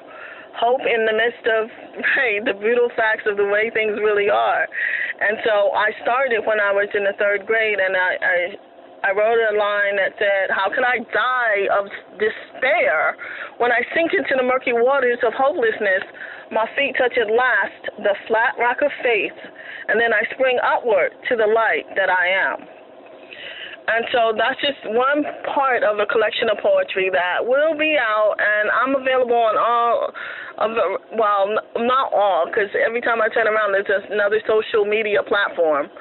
Hope 0.54 0.80
in 0.86 1.06
the 1.06 1.12
midst 1.12 1.46
of 1.50 1.70
hey 2.14 2.40
the 2.44 2.54
brutal 2.54 2.88
facts 2.96 3.26
of 3.26 3.36
the 3.36 3.46
way 3.46 3.70
things 3.72 3.98
really 4.00 4.30
are. 4.30 4.66
And 5.20 5.38
so 5.44 5.70
I 5.72 5.90
started 6.02 6.42
when 6.46 6.60
I 6.60 6.72
was 6.72 6.88
in 6.94 7.04
the 7.04 7.14
third 7.18 7.46
grade 7.46 7.78
and 7.78 7.96
I, 7.96 8.10
I 8.18 8.38
I 9.04 9.12
wrote 9.12 9.36
a 9.36 9.52
line 9.52 10.00
that 10.00 10.16
said, 10.16 10.48
How 10.48 10.72
can 10.72 10.80
I 10.80 11.04
die 11.12 11.68
of 11.76 11.92
despair 12.16 13.20
when 13.60 13.68
I 13.68 13.84
sink 13.92 14.16
into 14.16 14.32
the 14.32 14.42
murky 14.42 14.72
waters 14.72 15.20
of 15.20 15.36
hopelessness? 15.36 16.08
My 16.48 16.64
feet 16.72 16.96
touch 16.96 17.12
at 17.20 17.28
last 17.28 18.00
the 18.00 18.16
flat 18.24 18.56
rock 18.56 18.80
of 18.80 18.88
faith, 19.04 19.36
and 19.92 20.00
then 20.00 20.16
I 20.16 20.24
spring 20.32 20.56
upward 20.64 21.12
to 21.28 21.36
the 21.36 21.44
light 21.44 21.84
that 22.00 22.08
I 22.08 22.32
am. 22.32 22.64
And 23.84 24.08
so 24.08 24.32
that's 24.32 24.56
just 24.64 24.80
one 24.88 25.28
part 25.52 25.84
of 25.84 26.00
a 26.00 26.08
collection 26.08 26.48
of 26.48 26.56
poetry 26.64 27.12
that 27.12 27.44
will 27.44 27.76
be 27.76 28.00
out, 28.00 28.40
and 28.40 28.72
I'm 28.72 28.96
available 28.96 29.36
on 29.36 29.60
all 29.60 30.08
of 30.56 30.70
the, 30.72 30.86
well, 31.12 31.52
not 31.84 32.08
all, 32.08 32.48
because 32.48 32.72
every 32.80 33.04
time 33.04 33.20
I 33.20 33.28
turn 33.28 33.44
around, 33.44 33.76
there's 33.76 34.08
another 34.08 34.40
social 34.48 34.88
media 34.88 35.20
platform. 35.20 35.92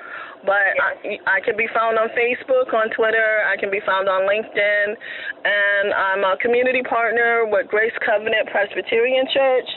But 0.43 0.75
I, 0.75 1.39
I 1.39 1.39
can 1.39 1.55
be 1.55 1.71
found 1.71 1.95
on 1.97 2.11
Facebook, 2.11 2.75
on 2.75 2.91
Twitter. 2.91 3.47
I 3.47 3.55
can 3.55 3.71
be 3.71 3.79
found 3.87 4.11
on 4.11 4.27
LinkedIn, 4.27 4.87
and 4.91 5.93
I'm 5.95 6.23
a 6.27 6.35
community 6.43 6.83
partner 6.83 7.47
with 7.47 7.71
Grace 7.71 7.95
Covenant 8.03 8.51
Presbyterian 8.51 9.23
Church. 9.31 9.69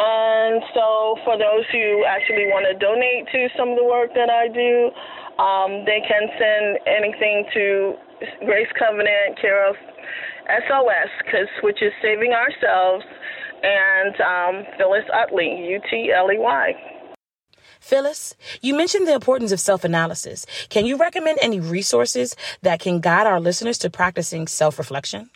And 0.00 0.64
so, 0.72 1.20
for 1.28 1.36
those 1.36 1.68
who 1.68 2.08
actually 2.08 2.48
want 2.48 2.64
to 2.64 2.74
donate 2.80 3.28
to 3.28 3.52
some 3.52 3.76
of 3.76 3.76
the 3.76 3.84
work 3.84 4.16
that 4.16 4.32
I 4.32 4.48
do, 4.48 4.88
um, 5.36 5.84
they 5.84 6.00
can 6.00 6.24
send 6.40 6.80
anything 6.88 7.44
to 7.52 8.00
Grace 8.48 8.72
Covenant, 8.80 9.36
care 9.36 9.68
of 9.68 9.76
SOS, 10.48 11.12
cause, 11.28 11.52
which 11.60 11.84
is 11.84 11.92
Saving 12.00 12.32
Ourselves, 12.32 13.04
and 13.62 14.14
um, 14.24 14.54
Phyllis 14.78 15.04
Utley, 15.12 15.68
U 15.68 15.80
T 15.90 16.12
L 16.16 16.32
E 16.32 16.38
Y. 16.40 16.99
Phyllis, 17.80 18.34
you 18.60 18.76
mentioned 18.76 19.08
the 19.08 19.14
importance 19.14 19.52
of 19.52 19.60
self 19.60 19.84
analysis. 19.84 20.46
Can 20.68 20.86
you 20.86 20.96
recommend 20.96 21.38
any 21.42 21.58
resources 21.58 22.36
that 22.62 22.78
can 22.78 23.00
guide 23.00 23.26
our 23.26 23.40
listeners 23.40 23.78
to 23.78 23.90
practicing 23.90 24.46
self 24.46 24.78
reflection? 24.78 25.30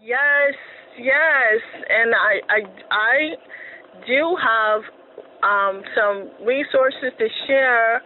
Yes, 0.00 0.54
yes. 0.98 1.60
And 1.88 2.14
I, 2.14 2.40
I, 2.50 2.60
I 2.90 3.16
do 4.06 4.36
have 4.36 4.82
um, 5.42 5.82
some 5.94 6.30
resources 6.44 7.12
to 7.18 7.28
share. 7.46 8.02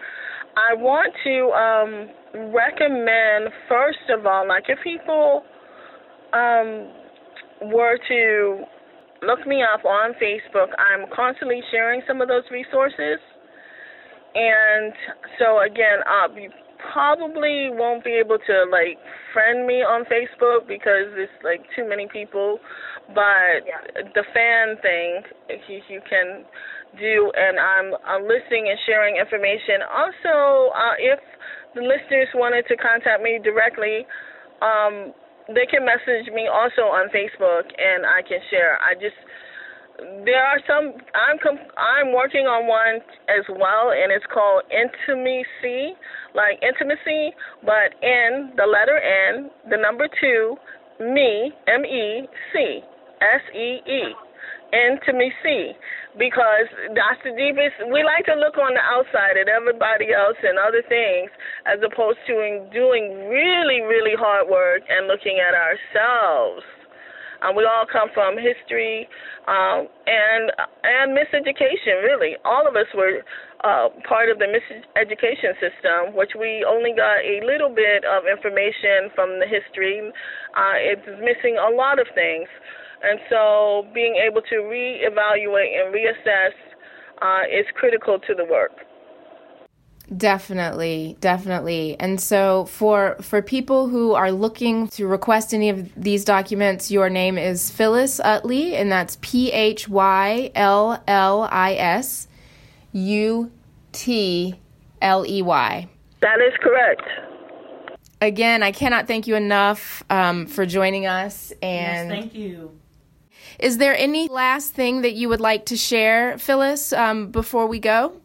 I 0.57 0.75
want 0.75 1.13
to 1.25 1.53
um, 1.53 2.53
recommend, 2.53 3.53
first 3.69 4.09
of 4.11 4.27
all, 4.27 4.47
like 4.47 4.65
if 4.69 4.79
people 4.83 5.43
um, 6.33 6.89
were 7.73 7.99
to 8.09 8.65
look 9.23 9.47
me 9.47 9.63
up 9.63 9.85
on 9.85 10.13
Facebook, 10.15 10.69
I'm 10.79 11.07
constantly 11.15 11.61
sharing 11.71 12.03
some 12.07 12.21
of 12.21 12.29
those 12.29 12.45
resources. 12.51 13.19
And 14.37 14.93
so 15.41 15.65
again, 15.65 16.05
uh, 16.05 16.29
you 16.37 16.51
probably 16.93 17.73
won't 17.73 18.05
be 18.05 18.21
able 18.21 18.37
to 18.37 18.57
like 18.69 19.01
friend 19.33 19.67
me 19.67 19.81
on 19.81 20.05
Facebook 20.05 20.69
because 20.69 21.09
it's 21.17 21.33
like 21.43 21.65
too 21.75 21.89
many 21.89 22.07
people. 22.07 22.61
But 23.09 23.65
yeah. 23.65 24.05
the 24.13 24.25
fan 24.35 24.77
thing, 24.83 25.25
you, 25.69 25.81
you 25.89 26.01
can 26.05 26.45
do, 27.01 27.33
and 27.33 27.57
I'm, 27.59 27.97
I'm 28.05 28.23
listening 28.29 28.69
and 28.69 28.79
sharing 28.85 29.17
information. 29.17 29.81
Also, 29.89 30.73
uh, 30.77 30.97
if 30.99 31.21
the 31.75 31.81
listeners 31.81 32.29
wanted 32.35 32.67
to 32.69 32.77
contact 32.77 33.23
me 33.23 33.41
directly, 33.43 34.05
um, 34.61 35.13
they 35.49 35.65
can 35.65 35.85
message 35.87 36.27
me 36.35 36.49
also 36.51 36.91
on 36.91 37.09
Facebook, 37.15 37.71
and 37.79 38.05
I 38.05 38.21
can 38.27 38.41
share. 38.51 38.81
I 38.83 38.95
just 38.95 39.17
there 40.25 40.45
are 40.45 40.61
some 40.67 40.93
I'm 41.15 41.39
com- 41.43 41.73
I'm 41.77 42.13
working 42.13 42.45
on 42.45 42.69
one 42.69 43.01
as 43.33 43.45
well 43.49 43.97
and 43.97 44.13
it's 44.13 44.27
called 44.29 44.65
intimacy 44.69 45.97
like 46.35 46.61
intimacy 46.61 47.33
but 47.65 47.97
in 48.05 48.53
the 48.57 48.67
letter 48.69 49.01
N 49.01 49.51
the 49.71 49.77
number 49.81 50.09
2 50.21 50.57
me 51.01 51.53
M 51.69 51.85
E 51.85 52.29
C 52.53 52.81
S 53.21 53.45
E 53.57 53.81
E 53.89 54.03
intimacy 54.73 55.73
because 56.19 56.69
that's 56.93 57.21
the 57.25 57.33
deepest 57.33 57.81
we 57.89 58.05
like 58.05 58.27
to 58.27 58.35
look 58.37 58.59
on 58.59 58.75
the 58.75 58.85
outside 58.85 59.41
at 59.41 59.49
everybody 59.49 60.13
else 60.13 60.37
and 60.43 60.59
other 60.61 60.83
things 60.89 61.31
as 61.65 61.81
opposed 61.81 62.19
to 62.27 62.37
doing 62.73 63.31
really 63.33 63.81
really 63.81 64.17
hard 64.19 64.49
work 64.49 64.83
and 64.89 65.07
looking 65.09 65.41
at 65.41 65.55
ourselves 65.57 66.65
um, 67.47 67.57
we 67.57 67.65
all 67.65 67.87
come 67.87 68.09
from 68.13 68.35
history 68.35 69.09
um, 69.47 69.87
and 70.07 70.51
and 70.83 71.17
miseducation. 71.17 72.03
Really, 72.03 72.35
all 72.45 72.67
of 72.67 72.75
us 72.75 72.91
were 72.95 73.23
uh, 73.63 73.89
part 74.09 74.31
of 74.31 74.39
the 74.39 74.51
miseducation 74.51 75.55
system, 75.63 76.15
which 76.15 76.33
we 76.39 76.67
only 76.69 76.91
got 76.91 77.23
a 77.23 77.47
little 77.47 77.71
bit 77.71 78.05
of 78.05 78.25
information 78.27 79.11
from 79.15 79.39
the 79.39 79.47
history. 79.47 80.03
Uh, 80.55 80.77
it's 80.77 81.07
missing 81.23 81.57
a 81.57 81.71
lot 81.71 81.99
of 81.99 82.07
things, 82.15 82.49
and 83.03 83.21
so 83.31 83.87
being 83.95 84.17
able 84.17 84.43
to 84.43 84.57
reevaluate 84.67 85.71
and 85.79 85.95
reassess 85.95 86.55
uh, 87.23 87.47
is 87.47 87.67
critical 87.75 88.19
to 88.19 88.35
the 88.35 88.45
work. 88.45 88.73
Definitely, 90.15 91.17
definitely. 91.21 91.97
And 91.99 92.21
so 92.21 92.67
for 92.67 93.17
for 93.21 93.43
people 93.43 93.89
who 93.89 94.15
are 94.15 94.31
looking 94.31 94.87
to 94.89 95.07
request 95.07 95.53
any 95.53 95.69
of 95.69 95.93
these 95.97 96.25
documents, 96.25 96.93
your 96.93 97.11
name 97.11 97.37
is 97.37 97.71
Phyllis 97.71 98.21
Utley 98.21 98.77
and 98.77 98.91
that's 98.91 99.19
P 99.21 99.51
H 99.51 99.89
Y 99.89 100.53
L 100.55 101.03
L 101.09 101.49
I 101.51 101.75
S 101.75 102.29
U 102.93 103.51
T 103.91 104.55
L 105.03 105.27
E 105.27 105.43
Y. 105.43 105.89
That 106.21 106.41
is 106.41 106.55
correct. 106.63 107.03
Again, 108.21 108.63
I 108.63 108.71
cannot 108.71 109.09
thank 109.09 109.27
you 109.27 109.35
enough 109.35 110.05
um, 110.09 110.47
for 110.47 110.65
joining 110.67 111.07
us. 111.07 111.53
And 111.61 112.09
thank 112.09 112.35
you. 112.35 112.79
is 113.59 113.79
there 113.79 113.95
any 113.97 114.29
last 114.29 114.73
thing 114.73 115.03
that 115.03 115.15
you 115.15 115.29
would 115.29 115.41
like 115.41 115.67
to 115.67 115.77
share, 115.77 116.39
Phyllis, 116.39 116.93
um, 116.93 117.33
before 117.33 117.67
we 117.67 117.81
go? 117.81 118.21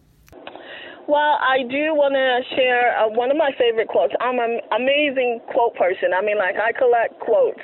Well, 1.12 1.36
I 1.43 1.67
do 1.67 1.91
want 1.91 2.15
to 2.15 2.39
share 2.56 2.95
uh, 2.95 3.12
one 3.12 3.28
of 3.28 3.36
my 3.36 3.52
favorite 3.60 3.91
quotes. 3.91 4.15
I'm 4.24 4.39
an 4.39 4.63
amazing 4.71 5.43
quote 5.52 5.76
person. 5.76 6.15
I 6.15 6.24
mean, 6.24 6.39
like 6.39 6.56
I 6.56 6.71
collect 6.71 7.19
quotes, 7.19 7.60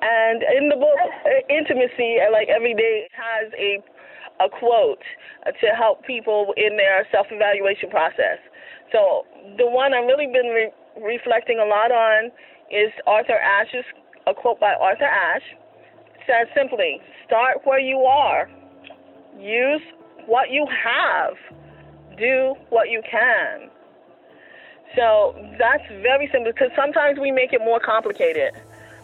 and 0.00 0.40
in 0.56 0.72
the 0.72 0.80
book 0.80 0.96
uh, 0.96 1.28
Intimacy, 1.52 2.16
uh, 2.16 2.32
like 2.32 2.48
every 2.48 2.72
day 2.72 3.04
has 3.12 3.52
a 3.60 3.84
a 4.40 4.48
quote 4.48 5.04
uh, 5.44 5.52
to 5.52 5.76
help 5.76 6.00
people 6.08 6.56
in 6.56 6.80
their 6.80 7.04
self-evaluation 7.12 7.92
process. 7.92 8.40
So 8.88 9.28
the 9.60 9.68
one 9.68 9.92
I've 9.92 10.08
really 10.08 10.32
been 10.32 10.48
re- 10.48 10.72
reflecting 10.96 11.60
a 11.60 11.68
lot 11.68 11.92
on 11.92 12.32
is 12.72 12.88
Arthur 13.04 13.36
Ashe's 13.36 13.84
a 14.24 14.32
quote 14.32 14.64
by 14.64 14.72
Arthur 14.72 15.12
Ashe. 15.12 15.60
Says 16.24 16.48
simply, 16.56 17.04
"Start 17.28 17.60
where 17.68 17.84
you 17.84 18.08
are. 18.08 18.48
Use 19.36 19.84
what 20.24 20.48
you 20.48 20.64
have." 20.72 21.36
Do 22.18 22.54
what 22.70 22.90
you 22.90 23.02
can. 23.08 23.70
So 24.96 25.36
that's 25.58 25.84
very 26.02 26.28
simple 26.32 26.52
because 26.52 26.70
sometimes 26.74 27.18
we 27.18 27.30
make 27.30 27.52
it 27.52 27.60
more 27.60 27.80
complicated 27.80 28.52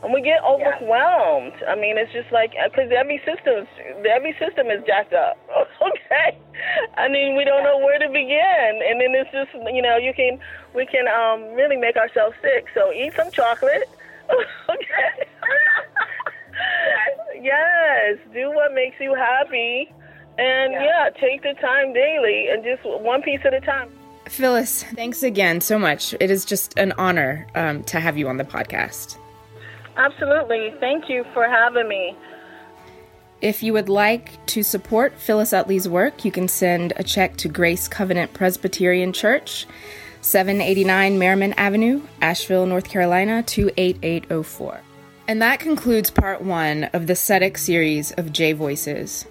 and 0.05 0.12
we 0.12 0.20
get 0.20 0.44
overwhelmed. 0.44 1.55
Yeah. 1.61 1.72
I 1.72 1.74
mean, 1.77 1.96
it's 1.96 2.12
just 2.12 2.31
like 2.31 2.53
because 2.53 2.92
every 2.92 3.18
system, 3.24 3.66
every 4.05 4.37
system 4.38 4.68
is 4.68 4.85
jacked 4.87 5.14
up. 5.14 5.38
okay, 5.81 6.37
I 6.96 7.09
mean, 7.09 7.37
we 7.37 7.44
don't 7.44 7.64
know 7.64 7.79
where 7.79 7.98
to 7.98 8.09
begin, 8.09 8.81
and 8.85 9.00
then 9.00 9.14
it's 9.14 9.33
just 9.33 9.53
you 9.72 9.83
know 9.83 9.96
you 9.96 10.12
can 10.12 10.38
we 10.74 10.87
can 10.87 11.09
um, 11.09 11.55
really 11.55 11.77
make 11.77 11.96
ourselves 11.96 12.37
sick. 12.42 12.66
So 12.74 12.92
eat 12.92 13.12
some 13.16 13.31
chocolate. 13.31 13.88
okay. 14.68 15.29
yes, 17.40 18.18
do 18.33 18.50
what 18.50 18.72
makes 18.74 18.96
you 19.00 19.14
happy 19.14 19.92
and 20.38 20.72
yeah. 20.72 20.82
yeah, 20.82 21.10
take 21.20 21.42
the 21.42 21.54
time 21.60 21.92
daily 21.92 22.48
and 22.48 22.64
just 22.64 22.82
one 22.84 23.22
piece 23.22 23.40
at 23.44 23.54
a 23.54 23.60
time. 23.60 23.90
Phyllis, 24.26 24.82
thanks 24.94 25.22
again 25.22 25.60
so 25.60 25.78
much. 25.78 26.14
It 26.18 26.30
is 26.30 26.44
just 26.44 26.78
an 26.78 26.92
honor 26.92 27.46
um, 27.54 27.84
to 27.84 28.00
have 28.00 28.16
you 28.16 28.28
on 28.28 28.38
the 28.38 28.44
podcast. 28.44 29.18
Absolutely. 29.96 30.74
Thank 30.80 31.08
you 31.08 31.24
for 31.32 31.44
having 31.44 31.88
me. 31.88 32.16
If 33.40 33.62
you 33.62 33.74
would 33.74 33.88
like 33.88 34.44
to 34.46 34.62
support 34.62 35.18
Phyllis 35.18 35.52
Utley's 35.52 35.88
work, 35.88 36.24
you 36.24 36.32
can 36.32 36.48
send 36.48 36.94
a 36.96 37.04
check 37.04 37.36
to 37.38 37.48
Grace 37.48 37.88
Covenant 37.88 38.32
Presbyterian 38.32 39.12
Church, 39.12 39.66
789 40.22 41.18
Merrimon 41.18 41.54
Avenue, 41.58 42.00
Asheville, 42.22 42.64
North 42.64 42.88
Carolina, 42.88 43.42
28804. 43.42 44.80
And 45.28 45.42
that 45.42 45.60
concludes 45.60 46.10
part 46.10 46.42
one 46.42 46.84
of 46.84 47.06
the 47.06 47.12
Tzedek 47.12 47.58
series 47.58 48.12
of 48.12 48.32
J 48.32 48.52
Voices. 48.54 49.26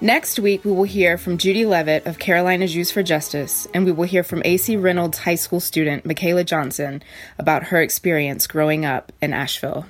Next 0.00 0.38
week, 0.38 0.62
we 0.62 0.72
will 0.72 0.84
hear 0.84 1.16
from 1.16 1.38
Judy 1.38 1.64
Levitt 1.64 2.04
of 2.04 2.18
Carolina 2.18 2.68
Jews 2.68 2.90
for 2.90 3.02
Justice, 3.02 3.66
and 3.72 3.86
we 3.86 3.92
will 3.92 4.04
hear 4.04 4.22
from 4.22 4.42
AC 4.44 4.76
Reynolds 4.76 5.18
High 5.18 5.36
School 5.36 5.58
student 5.58 6.04
Michaela 6.04 6.44
Johnson 6.44 7.02
about 7.38 7.64
her 7.64 7.80
experience 7.80 8.46
growing 8.46 8.84
up 8.84 9.10
in 9.22 9.32
Asheville. 9.32 9.86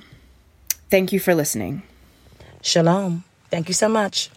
Thank 0.89 1.11
you 1.11 1.19
for 1.19 1.35
listening. 1.35 1.83
Shalom. 2.61 3.25
Thank 3.49 3.67
you 3.67 3.73
so 3.73 3.89
much. 3.89 4.29